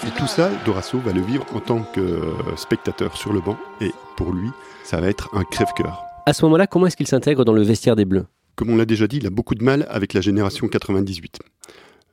Et 0.05 0.19
tout 0.19 0.27
ça, 0.27 0.51
Dorasso 0.65 0.99
va 0.99 1.13
le 1.13 1.21
vivre 1.21 1.45
en 1.53 1.61
tant 1.61 1.83
que 1.83 2.19
spectateur 2.57 3.15
sur 3.15 3.31
le 3.31 3.39
banc 3.39 3.57
et 3.79 3.91
pour 4.17 4.33
lui, 4.33 4.49
ça 4.83 4.99
va 4.99 5.07
être 5.07 5.29
un 5.33 5.43
crève-cœur. 5.45 6.03
À 6.25 6.33
ce 6.33 6.43
moment-là, 6.43 6.67
comment 6.67 6.87
est-ce 6.87 6.97
qu'il 6.97 7.07
s'intègre 7.07 7.45
dans 7.45 7.53
le 7.53 7.63
vestiaire 7.63 7.95
des 7.95 8.03
Bleus? 8.03 8.25
Comme 8.55 8.69
on 8.69 8.75
l'a 8.75 8.85
déjà 8.85 9.07
dit, 9.07 9.17
il 9.17 9.27
a 9.27 9.29
beaucoup 9.29 9.55
de 9.55 9.63
mal 9.63 9.87
avec 9.89 10.13
la 10.13 10.19
génération 10.19 10.67
98. 10.67 11.39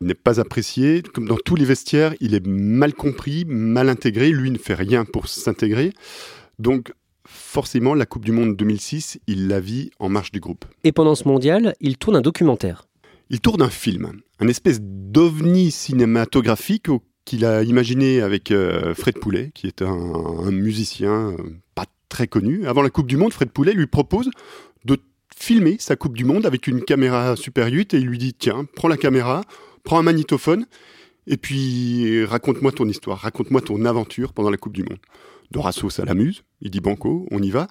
Il 0.01 0.07
n'est 0.07 0.15
pas 0.15 0.39
apprécié, 0.39 1.03
comme 1.03 1.27
dans 1.27 1.37
tous 1.37 1.57
les 1.57 1.65
vestiaires, 1.65 2.15
il 2.21 2.35
est 2.35 2.47
mal 2.47 2.95
compris, 2.95 3.45
mal 3.47 3.89
intégré, 3.89 4.31
lui 4.31 4.53
ne 4.53 4.59
fait 4.59 4.75
rien 4.75 5.05
pour 5.05 5.27
s'intégrer. 5.27 5.93
Donc 6.59 6.93
forcément, 7.53 7.93
la 7.93 8.07
Coupe 8.07 8.25
du 8.25 8.33
Monde 8.33 8.57
2006, 8.57 9.21
il 9.27 9.47
la 9.47 9.61
vit 9.61 9.91
en 9.99 10.09
marche 10.09 10.33
du 10.33 10.41
groupe. 10.41 10.65
Et 10.85 10.93
pendant 10.93 11.15
ce 11.15 11.29
mondial, 11.29 11.75
il 11.81 11.99
tourne 11.99 12.17
un 12.17 12.23
documentaire. 12.23 12.89
Il 13.29 13.41
tourne 13.41 13.61
un 13.61 13.69
film, 13.69 14.11
un 14.41 14.49
espèce 14.49 14.79
d'ovni 14.81 15.71
cinématographique 15.71 16.89
qu'il 17.27 17.45
a 17.45 17.63
imaginé 17.63 18.23
avec 18.23 18.51
euh, 18.51 18.95
Fred 18.95 19.19
Poulet, 19.19 19.51
qui 19.55 19.67
est 19.67 19.83
un, 19.83 20.51
musicien 20.51 21.33
euh, 21.33 21.37
pas 21.75 21.85
très 22.09 22.27
connu. 22.27 22.67
Avant 22.67 22.81
la 22.81 22.89
Coupe 22.89 23.07
du 23.07 23.19
Monde, 23.19 23.35
Fred 23.35 23.51
Poulet 23.51 23.75
lui 23.75 23.87
propose 23.87 24.31
de 24.87 24.97
filmer 25.37 25.77
sa 25.79 25.95
Coupe 25.95 26.17
du 26.17 26.25
Monde 26.25 26.47
avec 26.47 26.67
une 26.67 26.83
caméra 26.83 27.37
Super 27.37 27.67
8 27.67 27.93
et 27.93 27.99
il 27.99 28.07
lui 28.07 28.19
dit 28.19 28.33
tiens, 28.33 28.67
prends 28.75 28.89
la 28.89 28.97
caméra, 28.97 29.43
prends 29.85 29.99
un 29.99 30.03
magnétophone 30.03 30.65
et 31.27 31.37
puis 31.37 32.25
raconte-moi 32.25 32.73
ton 32.73 32.89
histoire, 32.89 33.19
raconte-moi 33.19 33.61
ton 33.61 33.85
aventure 33.85 34.33
pendant 34.33 34.51
la 34.51 34.57
Coupe 34.57 34.73
du 34.73 34.85
Monde. 34.85 35.01
Dorasso, 35.53 35.91
ça 35.91 36.05
l'amuse, 36.05 36.43
il 36.61 36.71
dit 36.71 36.81
banco, 36.81 37.27
on 37.31 37.43
y 37.43 37.51
va. 37.51 37.69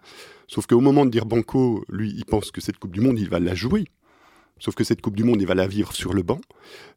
Sauf 0.48 0.66
qu'au 0.66 0.80
moment 0.80 1.06
de 1.06 1.12
dire 1.12 1.26
banco, 1.26 1.84
lui, 1.90 2.14
il 2.16 2.26
pense 2.26 2.52
que 2.52 2.62
cette 2.62 2.78
Coupe 2.78 2.92
du 2.92 3.02
Monde, 3.02 3.20
il 3.20 3.30
va 3.30 3.40
la 3.40 3.56
jouer. 3.56 3.86
Sauf 4.60 4.76
que 4.76 4.84
cette 4.84 5.02
Coupe 5.02 5.16
du 5.16 5.24
Monde, 5.24 5.42
il 5.42 5.48
va 5.48 5.56
la 5.56 5.66
vivre 5.66 5.92
sur 5.92 6.14
le 6.14 6.22
banc. 6.22 6.40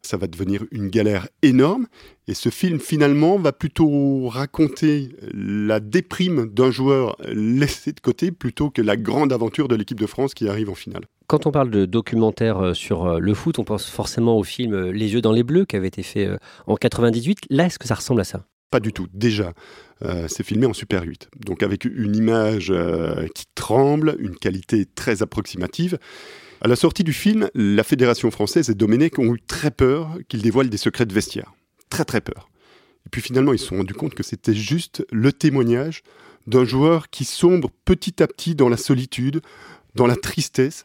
Ça 0.02 0.18
va 0.18 0.26
devenir 0.26 0.64
une 0.70 0.88
galère 0.88 1.28
énorme. 1.40 1.86
Et 2.28 2.34
ce 2.34 2.50
film, 2.50 2.78
finalement, 2.78 3.38
va 3.38 3.52
plutôt 3.52 4.28
raconter 4.28 5.16
la 5.32 5.80
déprime 5.80 6.46
d'un 6.46 6.70
joueur 6.70 7.16
laissé 7.26 7.92
de 7.92 8.00
côté 8.00 8.32
plutôt 8.32 8.68
que 8.68 8.82
la 8.82 8.98
grande 8.98 9.32
aventure 9.32 9.66
de 9.66 9.76
l'équipe 9.76 9.98
de 9.98 10.06
France 10.06 10.34
qui 10.34 10.46
arrive 10.46 10.68
en 10.68 10.74
finale. 10.74 11.04
Quand 11.26 11.46
on 11.46 11.52
parle 11.52 11.70
de 11.70 11.86
documentaire 11.86 12.58
euh, 12.58 12.74
sur 12.74 13.06
euh, 13.06 13.18
le 13.18 13.32
foot, 13.32 13.58
on 13.58 13.64
pense 13.64 13.88
forcément 13.88 14.36
au 14.36 14.42
film 14.42 14.74
euh, 14.74 14.92
Les 14.92 15.14
yeux 15.14 15.22
dans 15.22 15.32
les 15.32 15.42
bleus 15.42 15.64
qui 15.64 15.76
avait 15.76 15.88
été 15.88 16.02
fait 16.02 16.28
en 16.66 16.76
98. 16.76 17.46
Là, 17.48 17.64
est-ce 17.64 17.78
que 17.78 17.88
ça 17.88 17.94
ressemble 17.94 18.20
à 18.20 18.24
ça? 18.24 18.44
Pas 18.74 18.80
du 18.80 18.92
tout. 18.92 19.06
Déjà, 19.14 19.52
c'est 20.26 20.42
filmé 20.42 20.66
en 20.66 20.72
Super 20.72 21.04
8. 21.04 21.28
Donc 21.46 21.62
avec 21.62 21.84
une 21.84 22.16
image 22.16 22.74
qui 23.32 23.44
tremble, 23.54 24.16
une 24.18 24.34
qualité 24.34 24.84
très 24.84 25.22
approximative. 25.22 25.96
À 26.60 26.66
la 26.66 26.74
sortie 26.74 27.04
du 27.04 27.12
film, 27.12 27.48
la 27.54 27.84
Fédération 27.84 28.32
française 28.32 28.70
et 28.70 28.74
Domenech 28.74 29.20
ont 29.20 29.32
eu 29.32 29.40
très 29.40 29.70
peur 29.70 30.18
qu'il 30.26 30.42
dévoile 30.42 30.70
des 30.70 30.76
secrets 30.76 31.06
de 31.06 31.14
vestiaire. 31.14 31.54
Très 31.88 32.04
très 32.04 32.20
peur. 32.20 32.50
Et 33.06 33.10
puis 33.10 33.22
finalement, 33.22 33.52
ils 33.52 33.60
se 33.60 33.66
sont 33.66 33.76
rendus 33.76 33.94
compte 33.94 34.16
que 34.16 34.24
c'était 34.24 34.54
juste 34.54 35.06
le 35.12 35.32
témoignage 35.32 36.02
d'un 36.48 36.64
joueur 36.64 37.10
qui 37.10 37.24
sombre 37.24 37.70
petit 37.84 38.24
à 38.24 38.26
petit 38.26 38.56
dans 38.56 38.68
la 38.68 38.76
solitude, 38.76 39.40
dans 39.94 40.08
la 40.08 40.16
tristesse, 40.16 40.84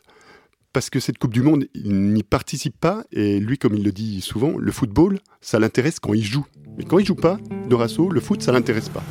parce 0.73 0.91
que 0.91 0.99
cette 0.99 1.17
Coupe 1.17 1.33
du 1.33 1.41
Monde, 1.41 1.65
il 1.73 2.13
n'y 2.13 2.21
participe 2.21 2.79
pas, 2.79 3.03
et 3.11 3.39
lui, 3.39 3.57
comme 3.57 3.73
il 3.73 3.83
le 3.83 3.91
dit 3.91 4.21
souvent, 4.21 4.59
le 4.59 4.71
football, 4.71 5.17
ça 5.41 5.57
l'intéresse 5.57 5.99
quand 5.99 6.13
il 6.13 6.23
joue. 6.23 6.45
Mais 6.77 6.85
quand 6.85 6.99
il 6.99 7.05
joue 7.07 7.15
pas, 7.15 7.39
Dorasso, 7.69 8.09
le 8.09 8.19
foot, 8.19 8.41
ça 8.41 8.51
l'intéresse 8.51 8.89
pas. 8.89 9.03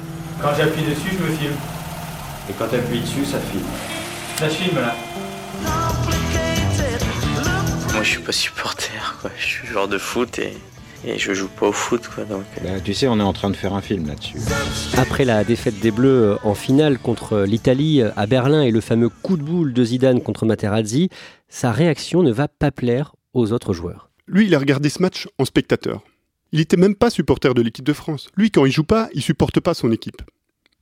Quand 0.42 0.50
j'appuie 0.56 0.82
dessus, 0.82 1.16
je 1.18 1.24
me 1.24 1.30
filme. 1.36 1.54
Et 2.50 2.52
quand 2.58 2.66
tu 2.68 2.76
appuies 2.76 3.00
dessus, 3.00 3.24
ça 3.24 3.38
filme. 3.38 3.64
Ça 4.36 4.48
filme 4.48 4.76
là. 4.76 4.94
Moi, 7.92 8.02
je 8.02 8.08
suis 8.08 8.22
pas 8.22 8.32
supporter, 8.32 9.16
quoi. 9.20 9.30
Je 9.38 9.44
suis 9.44 9.66
joueur 9.66 9.88
de 9.88 9.98
foot 9.98 10.38
et, 10.38 10.52
et 11.04 11.18
je 11.18 11.32
joue 11.34 11.48
pas 11.48 11.66
au 11.66 11.72
foot, 11.72 12.08
quoi. 12.14 12.24
Donc. 12.24 12.44
Euh. 12.58 12.74
Bah, 12.74 12.80
tu 12.84 12.94
sais, 12.94 13.08
on 13.08 13.18
est 13.18 13.24
en 13.24 13.32
train 13.32 13.50
de 13.50 13.56
faire 13.56 13.74
un 13.74 13.80
film 13.80 14.06
là-dessus. 14.06 14.38
Après 14.96 15.24
la 15.24 15.42
défaite 15.42 15.80
des 15.80 15.90
Bleus 15.90 16.32
euh, 16.32 16.36
en 16.44 16.54
finale 16.54 16.98
contre 16.98 17.40
l'Italie 17.40 18.02
euh, 18.02 18.10
à 18.16 18.26
Berlin 18.26 18.62
et 18.62 18.70
le 18.70 18.80
fameux 18.80 19.08
coup 19.08 19.36
de 19.36 19.42
boule 19.42 19.72
de 19.72 19.84
Zidane 19.84 20.20
contre 20.20 20.46
Materazzi, 20.46 21.08
sa 21.48 21.72
réaction 21.72 22.22
ne 22.22 22.30
va 22.30 22.46
pas 22.46 22.70
plaire 22.70 23.14
aux 23.34 23.52
autres 23.52 23.72
joueurs. 23.72 24.10
Lui, 24.28 24.46
il 24.46 24.54
a 24.54 24.58
regardé 24.58 24.88
ce 24.90 25.02
match 25.02 25.26
en 25.38 25.44
spectateur. 25.44 26.02
Il 26.52 26.58
n'était 26.60 26.76
même 26.76 26.94
pas 26.94 27.10
supporter 27.10 27.54
de 27.54 27.62
l'équipe 27.62 27.84
de 27.84 27.92
France. 27.92 28.30
Lui, 28.36 28.50
quand 28.50 28.64
il 28.64 28.72
joue 28.72 28.84
pas, 28.84 29.08
il 29.12 29.22
supporte 29.22 29.60
pas 29.60 29.74
son 29.74 29.92
équipe. 29.92 30.22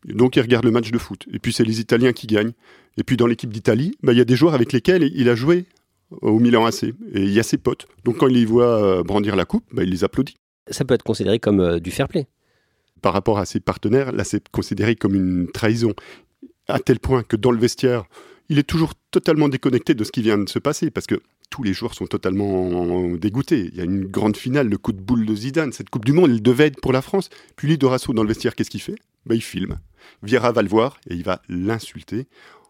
Donc 0.04 0.36
il 0.36 0.40
regarde 0.40 0.64
le 0.64 0.70
match 0.70 0.90
de 0.90 0.98
foot. 0.98 1.26
Et 1.32 1.38
puis 1.38 1.52
c'est 1.52 1.64
les 1.64 1.80
Italiens 1.80 2.12
qui 2.12 2.26
gagnent. 2.26 2.52
Et 2.96 3.02
puis 3.02 3.16
dans 3.16 3.26
l'équipe 3.26 3.52
d'Italie, 3.52 3.96
bah, 4.02 4.12
il 4.12 4.18
y 4.18 4.20
a 4.20 4.24
des 4.24 4.36
joueurs 4.36 4.54
avec 4.54 4.72
lesquels 4.72 5.10
il 5.14 5.28
a 5.28 5.34
joué 5.34 5.66
au 6.10 6.38
Milan 6.38 6.64
AC. 6.64 6.84
Et 6.84 6.94
il 7.14 7.32
y 7.32 7.40
a 7.40 7.42
ses 7.42 7.58
potes. 7.58 7.86
Donc 8.04 8.18
quand 8.18 8.28
il 8.28 8.34
les 8.34 8.44
voit 8.44 8.82
euh, 8.82 9.02
brandir 9.02 9.34
la 9.34 9.44
coupe, 9.44 9.64
bah, 9.72 9.82
il 9.82 9.90
les 9.90 10.04
applaudit. 10.04 10.36
Ça 10.70 10.84
peut 10.84 10.94
être 10.94 11.02
considéré 11.02 11.38
comme 11.38 11.60
euh, 11.60 11.80
du 11.80 11.90
fair 11.90 12.08
play. 12.08 12.26
Par 13.02 13.12
rapport 13.12 13.38
à 13.38 13.46
ses 13.46 13.60
partenaires, 13.60 14.12
là 14.12 14.24
c'est 14.24 14.48
considéré 14.48 14.94
comme 14.94 15.14
une 15.14 15.50
trahison. 15.50 15.92
À 16.68 16.78
tel 16.78 16.98
point 16.98 17.22
que 17.22 17.36
dans 17.36 17.50
le 17.50 17.58
vestiaire, 17.58 18.04
il 18.48 18.58
est 18.58 18.64
toujours 18.64 18.94
totalement 19.10 19.48
déconnecté 19.48 19.94
de 19.94 20.04
ce 20.04 20.12
qui 20.12 20.22
vient 20.22 20.38
de 20.38 20.48
se 20.48 20.58
passer. 20.58 20.90
Parce 20.90 21.06
que 21.06 21.20
tous 21.50 21.62
les 21.62 21.72
joueurs 21.72 21.94
sont 21.94 22.06
totalement 22.06 23.08
dégoûtés. 23.16 23.70
Il 23.72 23.76
y 23.76 23.80
a 23.80 23.84
une 23.84 24.04
grande 24.06 24.36
finale, 24.36 24.68
le 24.68 24.78
coup 24.78 24.92
de 24.92 25.00
boule 25.00 25.26
de 25.26 25.34
Zidane. 25.34 25.72
Cette 25.72 25.90
Coupe 25.90 26.04
du 26.04 26.12
Monde, 26.12 26.30
elle 26.30 26.42
devait 26.42 26.66
être 26.66 26.80
pour 26.80 26.92
la 26.92 27.02
France. 27.02 27.30
Puis 27.56 27.68
lui, 27.68 27.78
Dorasso, 27.78 28.12
dans 28.12 28.22
le 28.22 28.28
vestiaire, 28.28 28.54
qu'est-ce 28.54 28.70
qu'il 28.70 28.82
fait? 28.82 28.96
Bah, 29.24 29.34
Il 29.34 29.42
filme. 29.42 29.78
Viera 30.22 30.52
va 30.52 30.62
le 30.62 30.68
voir 30.68 30.98
et 31.08 31.14
il 31.14 31.22
va 31.24 31.42
l'insulter 31.48 32.26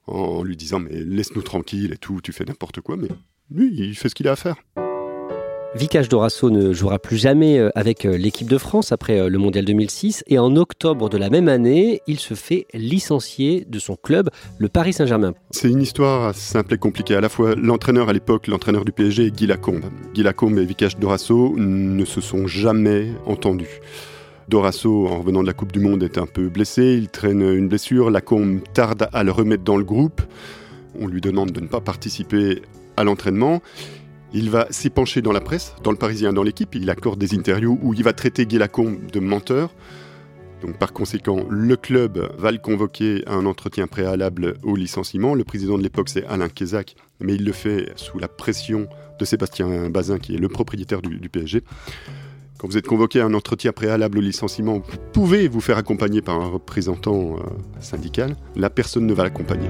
en 0.06 0.42
lui 0.42 0.56
disant 0.56 0.80
Mais 0.80 1.02
laisse-nous 1.04 1.42
tranquille 1.42 1.92
et 1.92 1.98
tout, 1.98 2.20
tu 2.22 2.32
fais 2.32 2.44
n'importe 2.44 2.80
quoi. 2.80 2.96
Mais 2.96 3.08
lui, 3.50 3.74
il 3.74 3.94
fait 3.94 4.08
ce 4.08 4.14
qu'il 4.14 4.28
a 4.28 4.32
à 4.32 4.36
faire. 4.36 4.56
Vicage 5.76 6.08
Dorasso 6.08 6.48
ne 6.48 6.72
jouera 6.72 6.98
plus 6.98 7.18
jamais 7.18 7.58
euh, 7.58 7.68
avec 7.74 8.06
euh, 8.06 8.16
l'équipe 8.16 8.48
de 8.48 8.56
France 8.56 8.92
après 8.92 9.20
euh, 9.20 9.28
le 9.28 9.36
Mondial 9.36 9.66
2006 9.66 10.24
et 10.26 10.38
en 10.38 10.56
octobre 10.56 11.10
de 11.10 11.18
la 11.18 11.28
même 11.28 11.48
année, 11.48 12.00
il 12.06 12.18
se 12.18 12.32
fait 12.32 12.66
licencier 12.72 13.66
de 13.68 13.78
son 13.78 13.94
club, 13.94 14.30
le 14.56 14.70
Paris 14.70 14.94
Saint-Germain. 14.94 15.34
C'est 15.50 15.68
une 15.68 15.82
histoire 15.82 16.34
simple 16.34 16.72
et 16.72 16.78
compliquée. 16.78 17.14
À 17.14 17.20
la 17.20 17.28
fois, 17.28 17.54
l'entraîneur 17.54 18.08
à 18.08 18.14
l'époque, 18.14 18.46
l'entraîneur 18.46 18.86
du 18.86 18.92
PSG, 18.92 19.30
Guy 19.30 19.46
Lacombe. 19.46 19.84
Guy 20.14 20.22
Lacombe 20.22 20.58
et 20.58 20.64
Vicage 20.64 20.96
Dorasso 20.96 21.54
ne 21.58 22.06
se 22.06 22.22
sont 22.22 22.46
jamais 22.46 23.08
entendus. 23.26 23.80
Dorasso, 24.48 25.08
en 25.08 25.18
revenant 25.18 25.42
de 25.42 25.46
la 25.46 25.52
Coupe 25.52 25.72
du 25.72 25.80
Monde, 25.80 26.02
est 26.02 26.16
un 26.16 26.26
peu 26.26 26.48
blessé, 26.48 26.94
il 26.94 27.10
traîne 27.10 27.42
une 27.42 27.68
blessure, 27.68 28.10
Lacombe 28.10 28.60
tarde 28.72 29.10
à 29.12 29.22
le 29.24 29.30
remettre 29.30 29.64
dans 29.64 29.76
le 29.76 29.84
groupe. 29.84 30.22
On 30.98 31.06
lui 31.06 31.20
demande 31.20 31.50
de 31.50 31.60
ne 31.60 31.66
pas 31.66 31.82
participer 31.82 32.62
à 32.96 33.04
l'entraînement. 33.04 33.60
Il 34.32 34.50
va 34.50 34.66
s'épancher 34.70 35.22
dans 35.22 35.32
la 35.32 35.40
presse, 35.40 35.74
dans 35.82 35.90
le 35.90 35.96
Parisien, 35.96 36.32
dans 36.32 36.42
l'équipe. 36.42 36.74
Il 36.74 36.90
accorde 36.90 37.18
des 37.18 37.34
interviews 37.34 37.78
où 37.82 37.94
il 37.94 38.02
va 38.02 38.12
traiter 38.12 38.46
Guy 38.46 38.58
Lacombe 38.58 39.10
de 39.10 39.20
menteur. 39.20 39.70
Donc 40.62 40.78
par 40.78 40.92
conséquent, 40.92 41.46
le 41.48 41.76
club 41.76 42.30
va 42.38 42.50
le 42.50 42.58
convoquer 42.58 43.22
à 43.26 43.34
un 43.34 43.46
entretien 43.46 43.86
préalable 43.86 44.54
au 44.62 44.74
licenciement. 44.74 45.34
Le 45.34 45.44
président 45.44 45.76
de 45.76 45.82
l'époque, 45.82 46.08
c'est 46.08 46.26
Alain 46.26 46.48
Kézac, 46.48 46.96
mais 47.20 47.34
il 47.34 47.44
le 47.44 47.52
fait 47.52 47.92
sous 47.96 48.18
la 48.18 48.28
pression 48.28 48.88
de 49.18 49.24
Sébastien 49.24 49.90
Bazin, 49.90 50.18
qui 50.18 50.34
est 50.34 50.38
le 50.38 50.48
propriétaire 50.48 51.02
du, 51.02 51.28
PSG. 51.28 51.62
Quand 52.58 52.68
vous 52.68 52.78
êtes 52.78 52.86
convoqué 52.86 53.20
à 53.20 53.26
un 53.26 53.34
entretien 53.34 53.72
préalable 53.72 54.18
au 54.18 54.22
licenciement, 54.22 54.78
vous 54.78 54.98
pouvez 55.12 55.46
vous 55.46 55.60
faire 55.60 55.76
accompagner 55.76 56.22
par 56.22 56.40
un 56.40 56.46
représentant 56.46 57.36
euh, 57.36 57.42
syndical. 57.80 58.34
La 58.54 58.70
personne 58.70 59.06
ne 59.06 59.12
va 59.12 59.24
l'accompagner. 59.24 59.68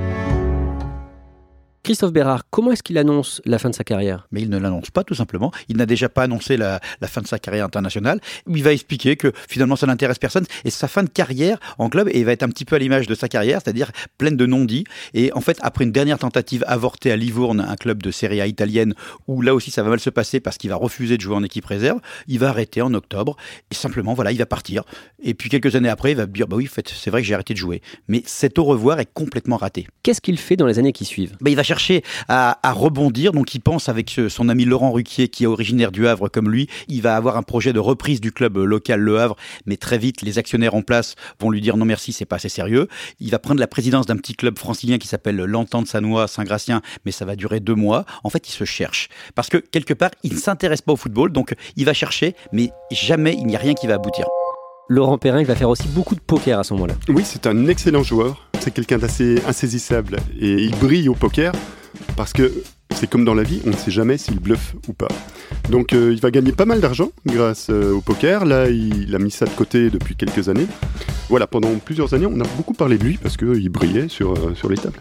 Christophe 1.87 2.13
Bérard, 2.13 2.51
comment 2.51 2.73
est-ce 2.73 2.83
qu'il 2.83 2.99
annonce 2.99 3.41
la 3.45 3.61
fin 3.61 3.71
de 3.71 3.75
sa 3.77 3.85
carrière? 3.85 4.27
Mais 4.33 4.43
il 4.43 4.51
ne 4.51 4.59
l'annonce 4.59 4.91
pas 4.91 5.05
tout 5.05 5.15
simplement. 5.15 5.53
Il 5.69 5.77
n'a 5.77 5.87
déjà 5.87 6.09
pas 6.09 6.25
annoncé 6.25 6.57
la, 6.57 6.81
fin 7.05 7.21
de 7.21 7.29
sa 7.29 7.39
carrière 7.39 7.65
internationale. 7.65 8.21
Il 8.49 8.65
va 8.65 8.73
expliquer 8.73 9.15
que 9.15 9.31
finalement 9.49 9.77
ça 9.77 9.87
n'intéresse 9.87 10.19
personne 10.19 10.47
et 10.65 10.71
sa 10.71 10.89
fin 10.89 11.05
de 11.05 11.09
carrière 11.09 11.61
en 11.79 11.89
club 11.89 12.09
et 12.11 12.25
va 12.25 12.33
être 12.33 12.43
un 12.43 12.49
petit 12.49 12.65
peu 12.65 12.75
à 12.75 12.81
l'image 12.81 13.07
de 13.07 13.15
sa 13.15 13.29
carrière, 13.29 13.61
c'est-à-dire 13.63 13.93
pleine 14.19 14.37
de 14.37 14.47
non-dits. 14.47 14.83
Et 15.15 15.33
en 15.33 15.41
fait, 15.41 15.59
après 15.63 15.85
une 15.85 15.93
dernière 15.93 16.19
tentative 16.19 16.65
avortée 16.67 17.13
à 17.13 17.17
Livourne, 17.17 17.61
un 17.61 17.77
club 17.77 18.03
de 18.03 18.11
Serie 18.11 18.41
A 18.41 18.49
italienne, 18.49 18.93
où 19.29 19.41
là 19.41 19.55
aussi 19.55 19.71
ça 19.71 19.85
va 19.85 19.91
mal 19.91 20.01
se 20.01 20.11
passer 20.11 20.41
parce 20.41 20.59
qu'il 20.59 20.71
va 20.71 20.77
refuser 20.77 21.17
de 21.17 21.23
jouer 21.23 21.37
en 21.37 21.45
équipe 21.45 21.67
réserve, 21.67 22.01
il 22.27 22.41
va 22.41 22.49
arrêter 22.49 22.83
en 22.83 22.93
octobre 22.95 23.37
et 23.71 23.77
simplement 23.77 24.13
voilà, 24.13 24.33
il 24.33 24.39
va 24.39 24.47
partir. 24.47 24.83
Et 25.23 25.35
puis 25.35 25.51
quelques 25.51 25.77
années 25.77 25.89
après, 25.89 26.11
il 26.11 26.17
va 26.17 26.27
dire 26.27 26.49
bah 26.49 26.57
oui, 26.57 26.69
c'est 26.69 27.11
vrai 27.11 27.23
que 27.23 27.29
j'ai 27.29 27.35
arrêté 27.35 27.55
de 27.55 27.61
jouer. 27.61 27.81
Mais 28.09 28.25
cet 28.27 28.59
au 28.59 28.65
revoir 28.65 28.99
est 28.99 29.09
complètement 29.15 29.57
raté. 29.57 29.87
Qu'est-ce 30.03 30.21
qu'il 30.21 30.37
fait 30.37 30.57
dans 30.57 30.67
les 30.67 30.81
années 30.81 30.93
qui 30.93 31.05
suivent? 31.05 31.37
Bah, 31.41 31.49
Il 31.51 31.55
va 31.55 31.63
chercher 31.63 31.76
à, 32.29 32.59
rebondir. 32.73 33.33
Donc 33.33 33.55
il 33.55 33.61
pense 33.61 33.89
avec 33.89 34.21
son 34.29 34.49
ami 34.49 34.65
Laurent 34.65 34.93
Ruquier, 34.93 35.29
qui 35.29 35.45
est 35.45 35.47
originaire 35.47 35.93
du 35.93 36.07
Havre 36.07 36.29
comme 36.29 36.51
lui, 36.51 36.69
il 36.89 37.03
va 37.03 37.17
avoir 37.17 37.37
un 37.37 37.43
projet 37.43 37.73
de 37.73 37.79
reprise 37.79 38.21
du 38.21 38.33
club 38.33 38.57
local 38.57 39.01
Le 39.01 39.19
Havre, 39.21 39.37
mais 39.67 39.77
très 39.77 39.99
vite 39.99 40.23
les 40.23 40.39
actionnaires 40.39 40.75
en 40.75 40.83
place 40.83 41.15
vont 41.41 41.51
lui 41.51 41.61
dire 41.61 41.77
non 41.77 41.85
merci, 41.85 42.13
c'est 42.13 42.25
pas 42.25 42.37
assez 42.37 42.49
sérieux. 42.49 42.89
Il 43.21 43.31
va 43.31 43.39
prendre 43.39 43.61
la 43.61 43.67
présidence 43.67 44.07
d'un 44.07 44.17
petit 44.17 44.35
club 44.35 44.59
francilien 44.59 44.99
qui 44.99 45.09
s'appelle 45.09 45.37
l'Entente 45.37 45.87
Sanois 45.87 46.29
Saint-Gratien, 46.29 46.83
mais 47.05 47.13
ça 47.13 47.25
va 47.25 47.37
durer 47.37 47.61
deux 47.61 47.75
mois. 47.75 48.05
En 48.25 48.31
fait, 48.31 48.49
il 48.49 48.53
se 48.53 48.65
cherche 48.65 49.09
parce 49.35 49.49
que 49.49 49.59
quelque 49.59 49.95
part, 49.95 50.11
il 50.23 50.35
ne 50.35 50.39
s'intéresse 50.39 50.83
pas 50.83 50.93
au 50.93 50.97
football, 50.97 51.33
donc 51.33 51.55
il 51.77 51.85
va 51.85 51.93
chercher, 51.93 52.35
mais 52.53 52.71
jamais 52.91 53.35
il 53.35 53.47
n'y 53.47 53.57
a 53.57 53.61
rien 53.61 53.75
qui 53.75 53.87
va 53.87 53.95
aboutir. 53.95 54.27
Laurent 54.89 55.19
Perrin, 55.19 55.41
il 55.41 55.47
va 55.47 55.57
faire 55.57 55.69
aussi 55.69 55.89
beaucoup 55.89 56.15
de 56.15 56.21
poker 56.21 56.61
à 56.61 56.65
ce 56.65 56.73
moment-là. 56.75 56.95
Oui, 57.09 57.23
c'est 57.25 57.47
un 57.47 57.67
excellent 57.67 58.05
joueur. 58.05 58.49
C'est 58.61 58.73
quelqu'un 58.73 58.99
d'assez 58.99 59.43
insaisissable 59.49 60.19
et 60.41 60.53
il 60.63 60.77
brille 60.77 61.09
au 61.09 61.15
poker 61.15 61.53
parce 62.17 62.33
que 62.33 62.53
c'est 62.95 63.09
comme 63.09 63.25
dans 63.25 63.35
la 63.35 63.43
vie, 63.43 63.61
on 63.67 63.71
ne 63.71 63.77
sait 63.77 63.91
jamais 63.91 64.17
s'il 64.17 64.39
bluffe 64.39 64.75
ou 64.89 64.93
pas. 64.93 65.09
Donc 65.71 65.93
euh, 65.93 66.13
il 66.13 66.21
va 66.21 66.31
gagner 66.31 66.53
pas 66.53 66.67
mal 66.67 66.81
d'argent 66.81 67.11
grâce 67.27 67.67
euh, 67.69 67.95
au 67.95 68.01
poker. 68.01 68.45
Là, 68.45 68.69
il 68.69 69.13
a 69.15 69.19
mis 69.19 69.33
ça 69.33 69.45
de 69.45 69.51
côté 69.51 69.91
depuis 69.91 70.15
quelques 70.15 70.49
années. 70.49 70.69
Voilà, 71.29 71.49
pendant 71.49 71.75
plusieurs 71.85 72.15
années, 72.15 72.27
on 72.27 72.41
a 72.41 72.47
beaucoup 72.57 72.75
parlé 72.75 72.97
de 72.97 73.05
lui 73.05 73.19
parce 73.21 73.37
qu'il 73.37 73.69
brillait 73.69 74.09
sur, 74.09 74.35
euh, 74.35 74.55
sur 74.55 74.69
les 74.69 74.77
tables. 74.77 75.01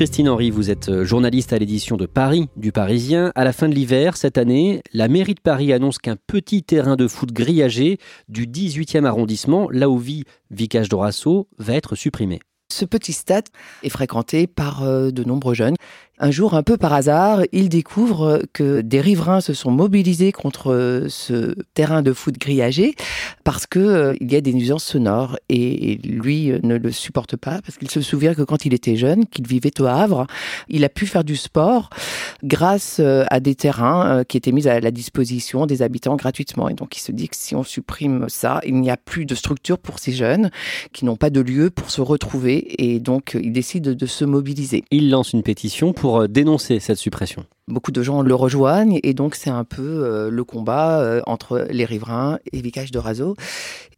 Christine 0.00 0.30
Henry, 0.30 0.48
vous 0.48 0.70
êtes 0.70 0.88
euh, 0.88 1.04
journaliste 1.04 1.52
à 1.52 1.58
l'édition 1.58 1.98
de 1.98 2.06
Paris 2.06 2.48
du 2.56 2.72
Parisien. 2.72 3.32
À 3.34 3.44
la 3.44 3.52
fin 3.52 3.68
de 3.68 3.74
l'hiver, 3.74 4.16
cette 4.16 4.38
année, 4.38 4.80
la 4.94 5.08
mairie 5.08 5.34
de 5.34 5.42
Paris 5.42 5.74
annonce 5.74 5.98
qu'un 5.98 6.16
petit 6.16 6.62
terrain 6.62 6.96
de 6.96 7.06
foot 7.06 7.32
grillagé 7.32 7.98
du 8.26 8.46
18e 8.46 9.04
arrondissement, 9.04 9.68
là 9.70 9.90
où 9.90 9.98
vit 9.98 10.24
Vicage 10.50 10.88
Dorasso, 10.88 11.48
va 11.58 11.74
être 11.74 11.96
supprimé. 11.96 12.40
Ce 12.72 12.86
petit 12.86 13.12
stade 13.12 13.44
est 13.82 13.90
fréquenté 13.90 14.46
par 14.46 14.84
euh, 14.84 15.10
de 15.10 15.22
nombreux 15.22 15.52
jeunes. 15.52 15.74
Un 16.22 16.30
jour, 16.30 16.52
un 16.52 16.62
peu 16.62 16.76
par 16.76 16.92
hasard, 16.92 17.40
il 17.50 17.70
découvre 17.70 18.42
que 18.52 18.82
des 18.82 19.00
riverains 19.00 19.40
se 19.40 19.54
sont 19.54 19.70
mobilisés 19.70 20.32
contre 20.32 21.06
ce 21.08 21.54
terrain 21.72 22.02
de 22.02 22.12
foot 22.12 22.36
grillagé 22.38 22.94
parce 23.42 23.66
que 23.66 23.78
euh, 23.78 24.14
il 24.20 24.30
y 24.30 24.36
a 24.36 24.42
des 24.42 24.52
nuisances 24.52 24.84
sonores 24.84 25.38
et 25.48 25.98
lui 26.04 26.52
ne 26.62 26.76
le 26.76 26.92
supporte 26.92 27.36
pas 27.36 27.62
parce 27.62 27.78
qu'il 27.78 27.90
se 27.90 28.02
souvient 28.02 28.34
que 28.34 28.42
quand 28.42 28.66
il 28.66 28.74
était 28.74 28.96
jeune, 28.96 29.24
qu'il 29.24 29.46
vivait 29.46 29.80
au 29.80 29.86
Havre, 29.86 30.26
il 30.68 30.84
a 30.84 30.90
pu 30.90 31.06
faire 31.06 31.24
du 31.24 31.36
sport 31.36 31.88
grâce 32.44 32.98
euh, 33.00 33.24
à 33.30 33.40
des 33.40 33.54
terrains 33.54 34.18
euh, 34.18 34.24
qui 34.24 34.36
étaient 34.36 34.52
mis 34.52 34.68
à 34.68 34.78
la 34.78 34.90
disposition 34.90 35.64
des 35.64 35.80
habitants 35.80 36.16
gratuitement. 36.16 36.68
Et 36.68 36.74
donc 36.74 36.98
il 36.98 37.00
se 37.00 37.12
dit 37.12 37.30
que 37.30 37.36
si 37.36 37.54
on 37.54 37.64
supprime 37.64 38.26
ça, 38.28 38.60
il 38.66 38.74
n'y 38.74 38.90
a 38.90 38.98
plus 38.98 39.24
de 39.24 39.34
structure 39.34 39.78
pour 39.78 39.98
ces 39.98 40.12
jeunes 40.12 40.50
qui 40.92 41.06
n'ont 41.06 41.16
pas 41.16 41.30
de 41.30 41.40
lieu 41.40 41.70
pour 41.70 41.90
se 41.90 42.02
retrouver 42.02 42.74
et 42.76 43.00
donc 43.00 43.38
il 43.40 43.52
décide 43.52 43.84
de 43.84 44.06
se 44.06 44.26
mobiliser. 44.26 44.84
Il 44.90 45.08
lance 45.08 45.32
une 45.32 45.42
pétition 45.42 45.94
pour 45.94 46.09
euh, 46.16 46.28
dénoncer 46.28 46.80
cette 46.80 46.98
suppression. 46.98 47.44
Beaucoup 47.68 47.92
de 47.92 48.02
gens 48.02 48.22
le 48.22 48.34
rejoignent 48.34 48.98
et 49.02 49.14
donc 49.14 49.34
c'est 49.34 49.50
un 49.50 49.64
peu 49.64 49.82
euh, 49.82 50.30
le 50.30 50.44
combat 50.44 51.00
euh, 51.00 51.20
entre 51.26 51.66
les 51.70 51.84
riverains 51.84 52.38
et 52.52 52.60
Vicage 52.60 52.90
de 52.90 52.98
Razo. 52.98 53.36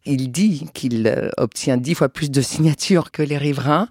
Il 0.04 0.32
dit 0.32 0.66
qu'il 0.74 1.30
obtient 1.36 1.76
dix 1.76 1.94
fois 1.94 2.08
plus 2.08 2.30
de 2.30 2.40
signatures 2.42 3.10
que 3.10 3.22
les 3.22 3.38
riverains. 3.38 3.88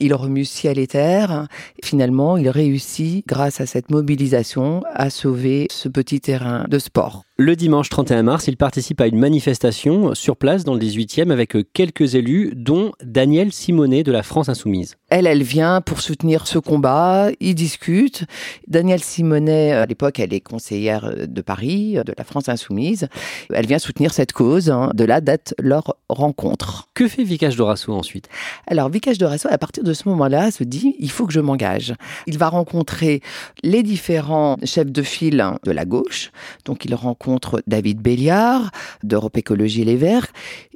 Il 0.00 0.14
remue 0.14 0.44
ciel 0.44 0.78
et 0.78 0.88
terre. 0.88 1.46
Finalement, 1.84 2.36
il 2.36 2.48
réussit, 2.48 3.26
grâce 3.26 3.60
à 3.60 3.66
cette 3.66 3.90
mobilisation, 3.90 4.82
à 4.92 5.08
sauver 5.08 5.68
ce 5.70 5.88
petit 5.88 6.20
terrain 6.20 6.66
de 6.68 6.78
sport. 6.78 7.22
Le 7.44 7.56
dimanche 7.56 7.88
31 7.88 8.22
mars, 8.22 8.46
il 8.46 8.56
participe 8.56 9.00
à 9.00 9.08
une 9.08 9.18
manifestation 9.18 10.14
sur 10.14 10.36
place 10.36 10.62
dans 10.62 10.74
le 10.74 10.78
18e 10.78 11.32
avec 11.32 11.56
quelques 11.72 12.14
élus, 12.14 12.52
dont 12.54 12.92
Daniel 13.02 13.52
Simonet 13.52 14.04
de 14.04 14.12
la 14.12 14.22
France 14.22 14.48
Insoumise. 14.48 14.94
Elle, 15.08 15.26
elle 15.26 15.42
vient 15.42 15.80
pour 15.80 16.02
soutenir 16.02 16.46
ce 16.46 16.60
combat. 16.60 17.30
Ils 17.40 17.56
discutent. 17.56 18.26
Daniel 18.68 19.00
Simonet, 19.00 19.72
à 19.72 19.86
l'époque, 19.86 20.20
elle 20.20 20.32
est 20.32 20.40
conseillère 20.40 21.26
de 21.26 21.42
Paris, 21.42 21.94
de 22.06 22.14
la 22.16 22.22
France 22.22 22.48
Insoumise. 22.48 23.08
Elle 23.52 23.66
vient 23.66 23.80
soutenir 23.80 24.14
cette 24.14 24.32
cause. 24.32 24.70
Hein. 24.70 24.92
De 24.94 25.02
là 25.02 25.20
date 25.20 25.52
leur 25.58 25.96
rencontre. 26.08 26.90
Que 26.94 27.08
fait 27.08 27.24
Vicage 27.24 27.56
Dorasso 27.56 27.92
ensuite? 27.92 28.28
Alors, 28.68 28.88
Vicage 28.88 29.18
Dorasso, 29.18 29.48
à 29.50 29.58
partir 29.58 29.82
de 29.82 29.94
ce 29.94 30.08
moment-là, 30.10 30.52
se 30.52 30.62
dit 30.62 30.94
il 31.00 31.10
faut 31.10 31.26
que 31.26 31.32
je 31.32 31.40
m'engage. 31.40 31.92
Il 32.28 32.38
va 32.38 32.48
rencontrer 32.48 33.20
les 33.64 33.82
différents 33.82 34.58
chefs 34.62 34.92
de 34.92 35.02
file 35.02 35.44
de 35.64 35.72
la 35.72 35.84
gauche. 35.84 36.30
Donc, 36.64 36.84
il 36.84 36.94
rencontre 36.94 37.31
David 37.66 38.00
Béliard 38.00 38.70
d'Europe 39.02 39.36
Écologie 39.36 39.84
Les 39.84 39.96
Verts. 39.96 40.28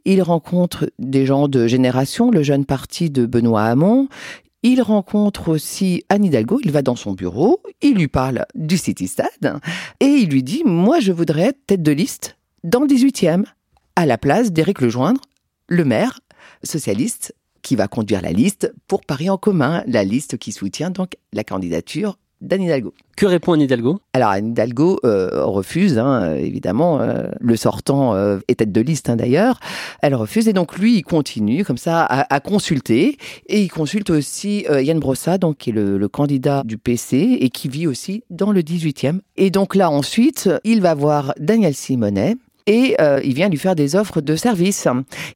Il 0.04 0.22
rencontre 0.22 0.90
des 0.98 1.26
gens 1.26 1.48
de 1.48 1.66
génération, 1.66 2.30
le 2.30 2.42
jeune 2.42 2.64
parti 2.64 3.10
de 3.10 3.26
Benoît 3.26 3.64
Hamon. 3.64 4.08
Il 4.62 4.82
rencontre 4.82 5.48
aussi 5.48 6.04
Anne 6.08 6.24
Hidalgo, 6.24 6.60
il 6.64 6.72
va 6.72 6.82
dans 6.82 6.96
son 6.96 7.12
bureau, 7.12 7.62
il 7.82 7.94
lui 7.94 8.08
parle 8.08 8.46
du 8.54 8.78
City 8.78 9.06
Stade 9.06 9.60
et 10.00 10.06
il 10.06 10.28
lui 10.28 10.42
dit 10.42 10.62
Moi, 10.64 10.98
je 11.00 11.12
voudrais 11.12 11.42
être 11.42 11.66
tête 11.66 11.82
de 11.82 11.92
liste 11.92 12.36
dans 12.64 12.80
le 12.80 12.86
18e 12.86 13.44
à 13.94 14.06
la 14.06 14.18
place 14.18 14.52
d'Éric 14.52 14.80
Lejoindre, 14.80 15.20
le 15.68 15.84
maire 15.84 16.20
socialiste 16.62 17.34
qui 17.62 17.76
va 17.76 17.88
conduire 17.88 18.22
la 18.22 18.32
liste 18.32 18.72
pour 18.86 19.04
Paris 19.04 19.30
en 19.30 19.38
commun, 19.38 19.82
la 19.86 20.04
liste 20.04 20.38
qui 20.38 20.52
soutient 20.52 20.90
donc 20.90 21.12
la 21.32 21.44
candidature 21.44 22.18
d'Anne 22.40 22.62
Hidalgo. 22.62 22.94
Que 23.16 23.26
répond 23.26 23.52
Anne 23.52 23.62
Hidalgo? 23.62 23.98
Alors 24.12 24.30
Anne 24.30 24.50
Hidalgo 24.50 24.98
euh, 25.04 25.44
refuse, 25.44 25.98
hein, 25.98 26.34
évidemment, 26.34 27.00
euh, 27.00 27.28
le 27.40 27.56
sortant 27.56 28.14
euh, 28.14 28.38
est 28.48 28.56
tête 28.56 28.72
de 28.72 28.80
liste 28.80 29.08
hein, 29.08 29.16
d'ailleurs, 29.16 29.60
elle 30.02 30.14
refuse 30.14 30.48
et 30.48 30.52
donc 30.52 30.78
lui 30.78 30.96
il 30.96 31.02
continue 31.02 31.64
comme 31.64 31.78
ça 31.78 32.04
à, 32.04 32.40
consulter 32.40 33.16
et 33.46 33.62
il 33.62 33.68
consulte 33.68 34.10
aussi 34.10 34.66
Yann 34.68 34.98
Brossa, 34.98 35.38
donc 35.38 35.58
qui 35.58 35.70
est 35.70 35.72
le, 35.72 35.98
le, 35.98 36.08
candidat 36.08 36.62
du 36.64 36.78
PC 36.78 37.38
et 37.40 37.50
qui 37.50 37.68
vit 37.68 37.86
aussi 37.86 38.22
dans 38.30 38.52
le 38.52 38.60
18e. 38.60 39.20
Et 39.36 39.50
donc 39.50 39.74
là 39.74 39.90
ensuite, 39.90 40.50
il 40.64 40.80
va 40.80 40.94
voir 40.94 41.32
Daniel 41.38 41.74
Simonet 41.74 42.36
et 42.66 42.96
euh, 43.00 43.20
il 43.24 43.34
vient 43.34 43.48
lui 43.48 43.58
faire 43.58 43.76
des 43.76 43.96
offres 43.96 44.20
de 44.20 44.36
service. 44.36 44.88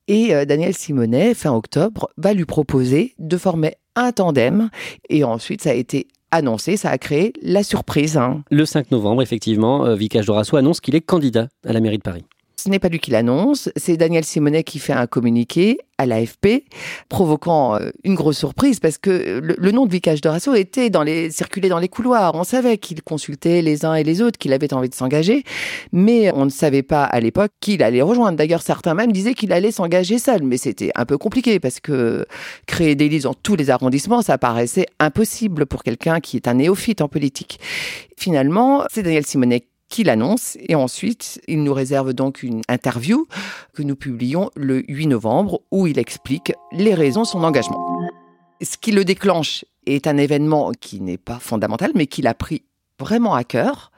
Et 0.09 0.35
euh, 0.35 0.45
Daniel 0.45 0.75
Simonet, 0.75 1.35
fin 1.35 1.53
octobre, 1.53 2.11
va 2.17 2.35
lui 2.35 2.45
proposer 2.45 3.15
de 3.19 3.37
former 3.37 3.77
un 3.95 4.13
tandem. 4.13 4.71
Et 5.09 5.25
ensuite, 5.25 5.63
ça 5.63 5.71
a 5.71 5.75
été 5.75 6.09
annoncé, 6.31 6.77
ça 6.77 6.91
a 6.91 6.99
créé 6.99 7.33
la 7.43 7.63
surprise. 7.63 8.17
Hein. 8.17 8.43
Le 8.51 8.65
5 8.65 8.91
novembre, 8.91 9.23
effectivement, 9.23 9.85
euh, 9.87 9.95
Vicage 9.95 10.27
Dorasso 10.27 10.57
annonce 10.57 10.81
qu'il 10.81 10.95
est 10.95 11.01
candidat 11.01 11.49
à 11.65 11.73
la 11.73 11.81
mairie 11.81 11.99
de 11.99 12.03
Paris. 12.03 12.25
Ce 12.63 12.69
n'est 12.69 12.79
pas 12.79 12.91
lui 12.91 12.99
qui 12.99 13.11
l'annonce, 13.11 13.71
c'est 13.75 13.97
Daniel 13.97 14.23
Simonet 14.23 14.65
qui 14.65 14.79
fait 14.81 14.93
un 14.93 15.07
communiqué 15.07 15.79
à 15.97 16.05
l'AFP, 16.05 16.65
provoquant 17.09 17.77
euh, 17.77 17.91
une 18.05 18.15
grosse 18.15 18.37
surprise 18.37 18.81
parce 18.81 18.99
que 18.99 19.41
le, 19.43 19.71
nom 19.71 19.87
de 19.87 19.93
Vicage 19.93 20.21
Dorasso 20.21 20.55
était 20.55 20.91
dans 20.91 21.03
les, 21.03 21.31
circulé 21.31 21.71
dans 21.71 21.79
les 21.79 21.89
couloirs. 21.89 22.35
On 22.35 22.45
savait 22.45 22.77
qu'il 22.77 23.03
consultait 23.03 23.63
les 23.63 23.87
uns 23.87 23.95
et 23.95 24.05
les 24.05 24.21
autres, 24.21 24.39
qu'il 24.39 24.53
avait 24.53 24.73
envie 24.75 24.91
de 24.91 24.95
s'engager, 24.95 25.45
mais 25.93 26.31
on 26.35 26.45
ne 26.45 26.51
savait 26.51 26.83
pas 26.83 27.05
à 27.05 27.21
l'époque 27.21 27.51
qu'il 27.61 27.83
allait 27.83 28.03
rejoindre. 28.03 28.37
D'ailleurs, 28.37 28.63
certains 28.63 28.95
même 28.95 29.13
disaient 29.13 29.35
qu'il 29.35 29.53
allait 29.53 29.73
s'engager 29.73 30.19
seul, 30.19 30.43
mais 30.43 30.59
c'était 30.59 30.91
un 30.97 31.07
peu 31.07 31.17
compliqué 31.17 31.61
parce 31.61 31.81
que 31.81 32.27
créer 32.67 32.95
des 32.95 33.09
listes 33.09 33.25
dans 33.25 33.35
tous 33.35 33.57
les 33.57 33.71
arrondissements, 33.71 34.21
ça 34.21 34.37
paraissait 34.37 34.87
impossible 34.99 35.65
pour 35.65 35.83
quelqu'un 35.83 36.21
qui 36.21 36.37
est 36.37 36.47
un 36.47 36.55
néophyte 36.55 37.01
en 37.01 37.09
politique. 37.09 37.59
Finalement, 38.19 38.85
c'est 38.91 39.03
Daniel 39.03 39.25
Simonet 39.25 39.65
qui 39.91 40.05
l'annonce 40.05 40.57
et 40.61 40.75
ensuite 40.75 41.41
il 41.47 41.63
nous 41.63 41.75
réserve 41.75 42.15
donc 42.15 42.43
une 42.43 42.63
interview 42.69 43.27
que 43.75 43.83
nous 43.83 43.97
publions 43.97 44.51
le 44.57 44.85
8 44.89 45.09
novembre 45.09 45.61
où 45.71 45.87
il 45.87 45.99
explique 45.99 46.53
les 46.73 46.95
raisons 46.95 47.23
de 47.23 47.27
son 47.27 47.45
engagement. 47.45 47.79
Ce 48.63 48.79
qui 48.79 48.93
le 48.93 49.05
déclenche 49.05 49.65
est 49.87 50.07
un 50.07 50.17
événement 50.17 50.73
qui 50.81 51.01
n'est 51.01 51.19
pas 51.19 51.39
fondamental 51.39 51.91
mais 51.95 52.07
qu'il 52.07 52.27
a 52.27 52.35
pris 52.35 52.63
vraiment 52.99 53.35
à 53.35 53.45
cœur, 53.45 53.91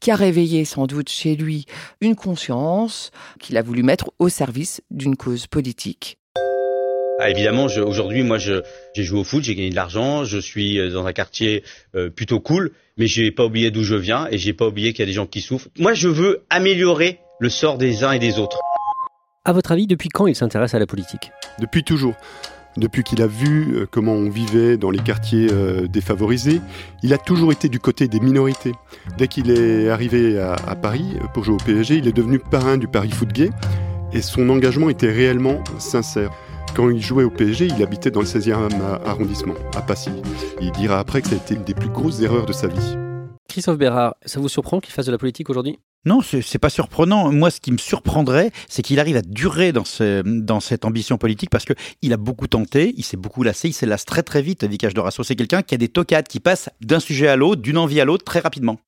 qui 0.00 0.10
a 0.10 0.16
réveillé 0.16 0.64
sans 0.64 0.86
doute 0.86 1.08
chez 1.10 1.36
lui 1.36 1.66
une 2.00 2.14
conscience 2.14 3.10
qu'il 3.40 3.56
a 3.56 3.62
voulu 3.62 3.82
mettre 3.82 4.12
au 4.18 4.28
service 4.28 4.80
d'une 4.90 5.16
cause 5.16 5.46
politique. 5.46 6.18
Ah, 7.20 7.30
évidemment, 7.30 7.66
aujourd'hui, 7.66 8.24
moi, 8.24 8.38
j'ai 8.38 8.62
joué 8.96 9.20
au 9.20 9.24
foot, 9.24 9.44
j'ai 9.44 9.54
gagné 9.54 9.70
de 9.70 9.76
l'argent, 9.76 10.24
je 10.24 10.38
suis 10.38 10.80
euh, 10.80 10.90
dans 10.90 11.06
un 11.06 11.12
quartier 11.12 11.62
euh, 11.94 12.10
plutôt 12.10 12.40
cool, 12.40 12.72
mais 12.96 13.06
j'ai 13.06 13.30
pas 13.30 13.44
oublié 13.44 13.70
d'où 13.70 13.82
je 13.82 13.94
viens 13.94 14.28
et 14.30 14.38
j'ai 14.38 14.52
pas 14.52 14.66
oublié 14.66 14.92
qu'il 14.92 15.00
y 15.00 15.02
a 15.02 15.06
des 15.06 15.12
gens 15.12 15.26
qui 15.26 15.40
souffrent. 15.40 15.68
Moi, 15.78 15.94
je 15.94 16.08
veux 16.08 16.44
améliorer 16.50 17.18
le 17.40 17.48
sort 17.48 17.78
des 17.78 18.04
uns 18.04 18.12
et 18.12 18.18
des 18.18 18.38
autres. 18.38 18.58
À 19.44 19.52
votre 19.52 19.72
avis, 19.72 19.86
depuis 19.86 20.08
quand 20.08 20.26
il 20.26 20.34
s'intéresse 20.34 20.74
à 20.74 20.78
la 20.78 20.86
politique? 20.86 21.30
Depuis 21.58 21.84
toujours. 21.84 22.14
Depuis 22.76 23.04
qu'il 23.04 23.22
a 23.22 23.28
vu 23.28 23.76
euh, 23.76 23.86
comment 23.88 24.14
on 24.14 24.28
vivait 24.28 24.76
dans 24.76 24.90
les 24.90 24.98
quartiers 24.98 25.48
défavorisés, 25.88 26.60
il 27.02 27.12
a 27.12 27.18
toujours 27.18 27.52
été 27.52 27.68
du 27.68 27.78
côté 27.78 28.08
des 28.08 28.20
minorités. 28.20 28.72
Dès 29.16 29.28
qu'il 29.28 29.50
est 29.50 29.88
arrivé 29.90 30.38
à, 30.38 30.54
à, 30.54 30.74
Paris 30.74 31.04
pour 31.34 31.44
jouer 31.44 31.54
au 31.54 31.64
PSG, 31.64 31.96
il 31.96 32.08
est 32.08 32.12
devenu 32.12 32.38
parrain 32.38 32.76
du 32.76 32.88
Paris 32.88 33.10
Foot 33.10 33.32
Gay 33.32 33.50
et 34.12 34.22
son 34.22 34.48
engagement 34.48 34.88
était 34.88 35.10
réellement 35.10 35.62
sincère. 35.78 36.30
Quand 36.74 36.90
il 36.90 37.00
jouait 37.00 37.22
au 37.22 37.30
PSG, 37.30 37.68
il 37.68 37.82
habitait 37.84 38.10
dans 38.10 38.18
le 38.18 38.26
16e 38.26 38.68
arrondissement, 39.06 39.54
à 39.76 39.80
Passy. 39.80 40.10
Il 40.60 40.72
dira 40.72 40.98
après 40.98 41.22
que 41.22 41.28
ça 41.28 41.34
a 41.34 41.38
été 41.38 41.54
une 41.54 41.62
des 41.62 41.74
plus 41.74 41.88
grosses 41.88 42.20
erreurs 42.20 42.46
de 42.46 42.52
sa 42.52 42.66
vie. 42.66 42.96
Christophe 43.48 43.78
Bérard, 43.78 44.16
ça 44.24 44.40
vous 44.40 44.48
surprend 44.48 44.80
qu'il 44.80 44.92
fasse 44.92 45.06
de 45.06 45.12
la 45.12 45.18
politique 45.18 45.48
aujourd'hui? 45.50 45.78
Non, 46.04 46.20
c'est 46.20 46.58
pas 46.58 46.70
surprenant. 46.70 47.30
Moi, 47.30 47.52
ce 47.52 47.60
qui 47.60 47.70
me 47.70 47.78
surprendrait, 47.78 48.50
c'est 48.68 48.82
qu'il 48.82 48.98
arrive 48.98 49.16
à 49.16 49.22
durer 49.22 49.70
dans, 49.70 49.84
ce, 49.84 50.22
dans 50.22 50.58
cette 50.58 50.84
ambition 50.84 51.16
politique 51.16 51.48
parce 51.48 51.64
qu'il 51.64 52.12
a 52.12 52.16
beaucoup 52.16 52.48
tenté, 52.48 52.92
il 52.96 53.04
s'est 53.04 53.16
beaucoup 53.16 53.44
lassé, 53.44 53.68
il 53.68 53.72
s'est 53.72 53.86
lasse 53.86 54.04
très 54.04 54.24
très 54.24 54.42
vite. 54.42 54.64
Vicage 54.64 54.94
Dorasso, 54.94 55.22
c'est 55.22 55.36
quelqu'un 55.36 55.62
qui 55.62 55.76
a 55.76 55.78
des 55.78 55.88
tocades, 55.88 56.26
qui 56.26 56.40
passe 56.40 56.70
d'un 56.80 57.00
sujet 57.00 57.28
à 57.28 57.36
l'autre, 57.36 57.62
d'une 57.62 57.78
envie 57.78 58.00
à 58.00 58.04
l'autre 58.04 58.24
très 58.24 58.40
rapidement. 58.40 58.78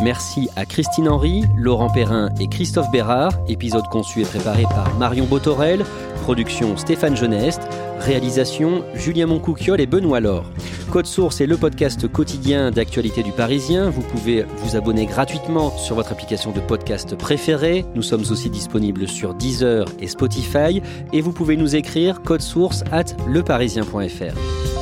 Merci 0.00 0.48
à 0.56 0.64
Christine 0.64 1.08
Henry, 1.08 1.44
Laurent 1.56 1.90
Perrin 1.90 2.30
et 2.40 2.48
Christophe 2.48 2.90
Bérard. 2.90 3.32
Épisode 3.48 3.86
conçu 3.90 4.22
et 4.22 4.24
préparé 4.24 4.62
par 4.62 4.94
Marion 4.98 5.26
Botorel. 5.26 5.84
Production 6.22 6.76
Stéphane 6.76 7.16
Geneste. 7.16 7.62
Réalisation 8.00 8.84
Julien 8.94 9.26
Moncouquiol 9.26 9.80
et 9.80 9.86
Benoît 9.86 10.20
Laure. 10.20 10.50
Code 10.90 11.06
Source 11.06 11.40
est 11.40 11.46
le 11.46 11.56
podcast 11.56 12.10
quotidien 12.10 12.70
d'actualité 12.70 13.22
du 13.22 13.32
Parisien. 13.32 13.90
Vous 13.90 14.02
pouvez 14.02 14.44
vous 14.58 14.76
abonner 14.76 15.06
gratuitement 15.06 15.70
sur 15.78 15.94
votre 15.94 16.12
application 16.12 16.50
de 16.52 16.60
podcast 16.60 17.16
préférée. 17.16 17.84
Nous 17.94 18.02
sommes 18.02 18.24
aussi 18.30 18.50
disponibles 18.50 19.06
sur 19.06 19.34
Deezer 19.34 19.86
et 20.00 20.08
Spotify. 20.08 20.82
Et 21.12 21.20
vous 21.20 21.32
pouvez 21.32 21.56
nous 21.56 21.76
écrire 21.76 22.22
code 22.22 22.42
source 22.42 22.82
at 22.90 23.04
leparisien.fr. 23.28 24.81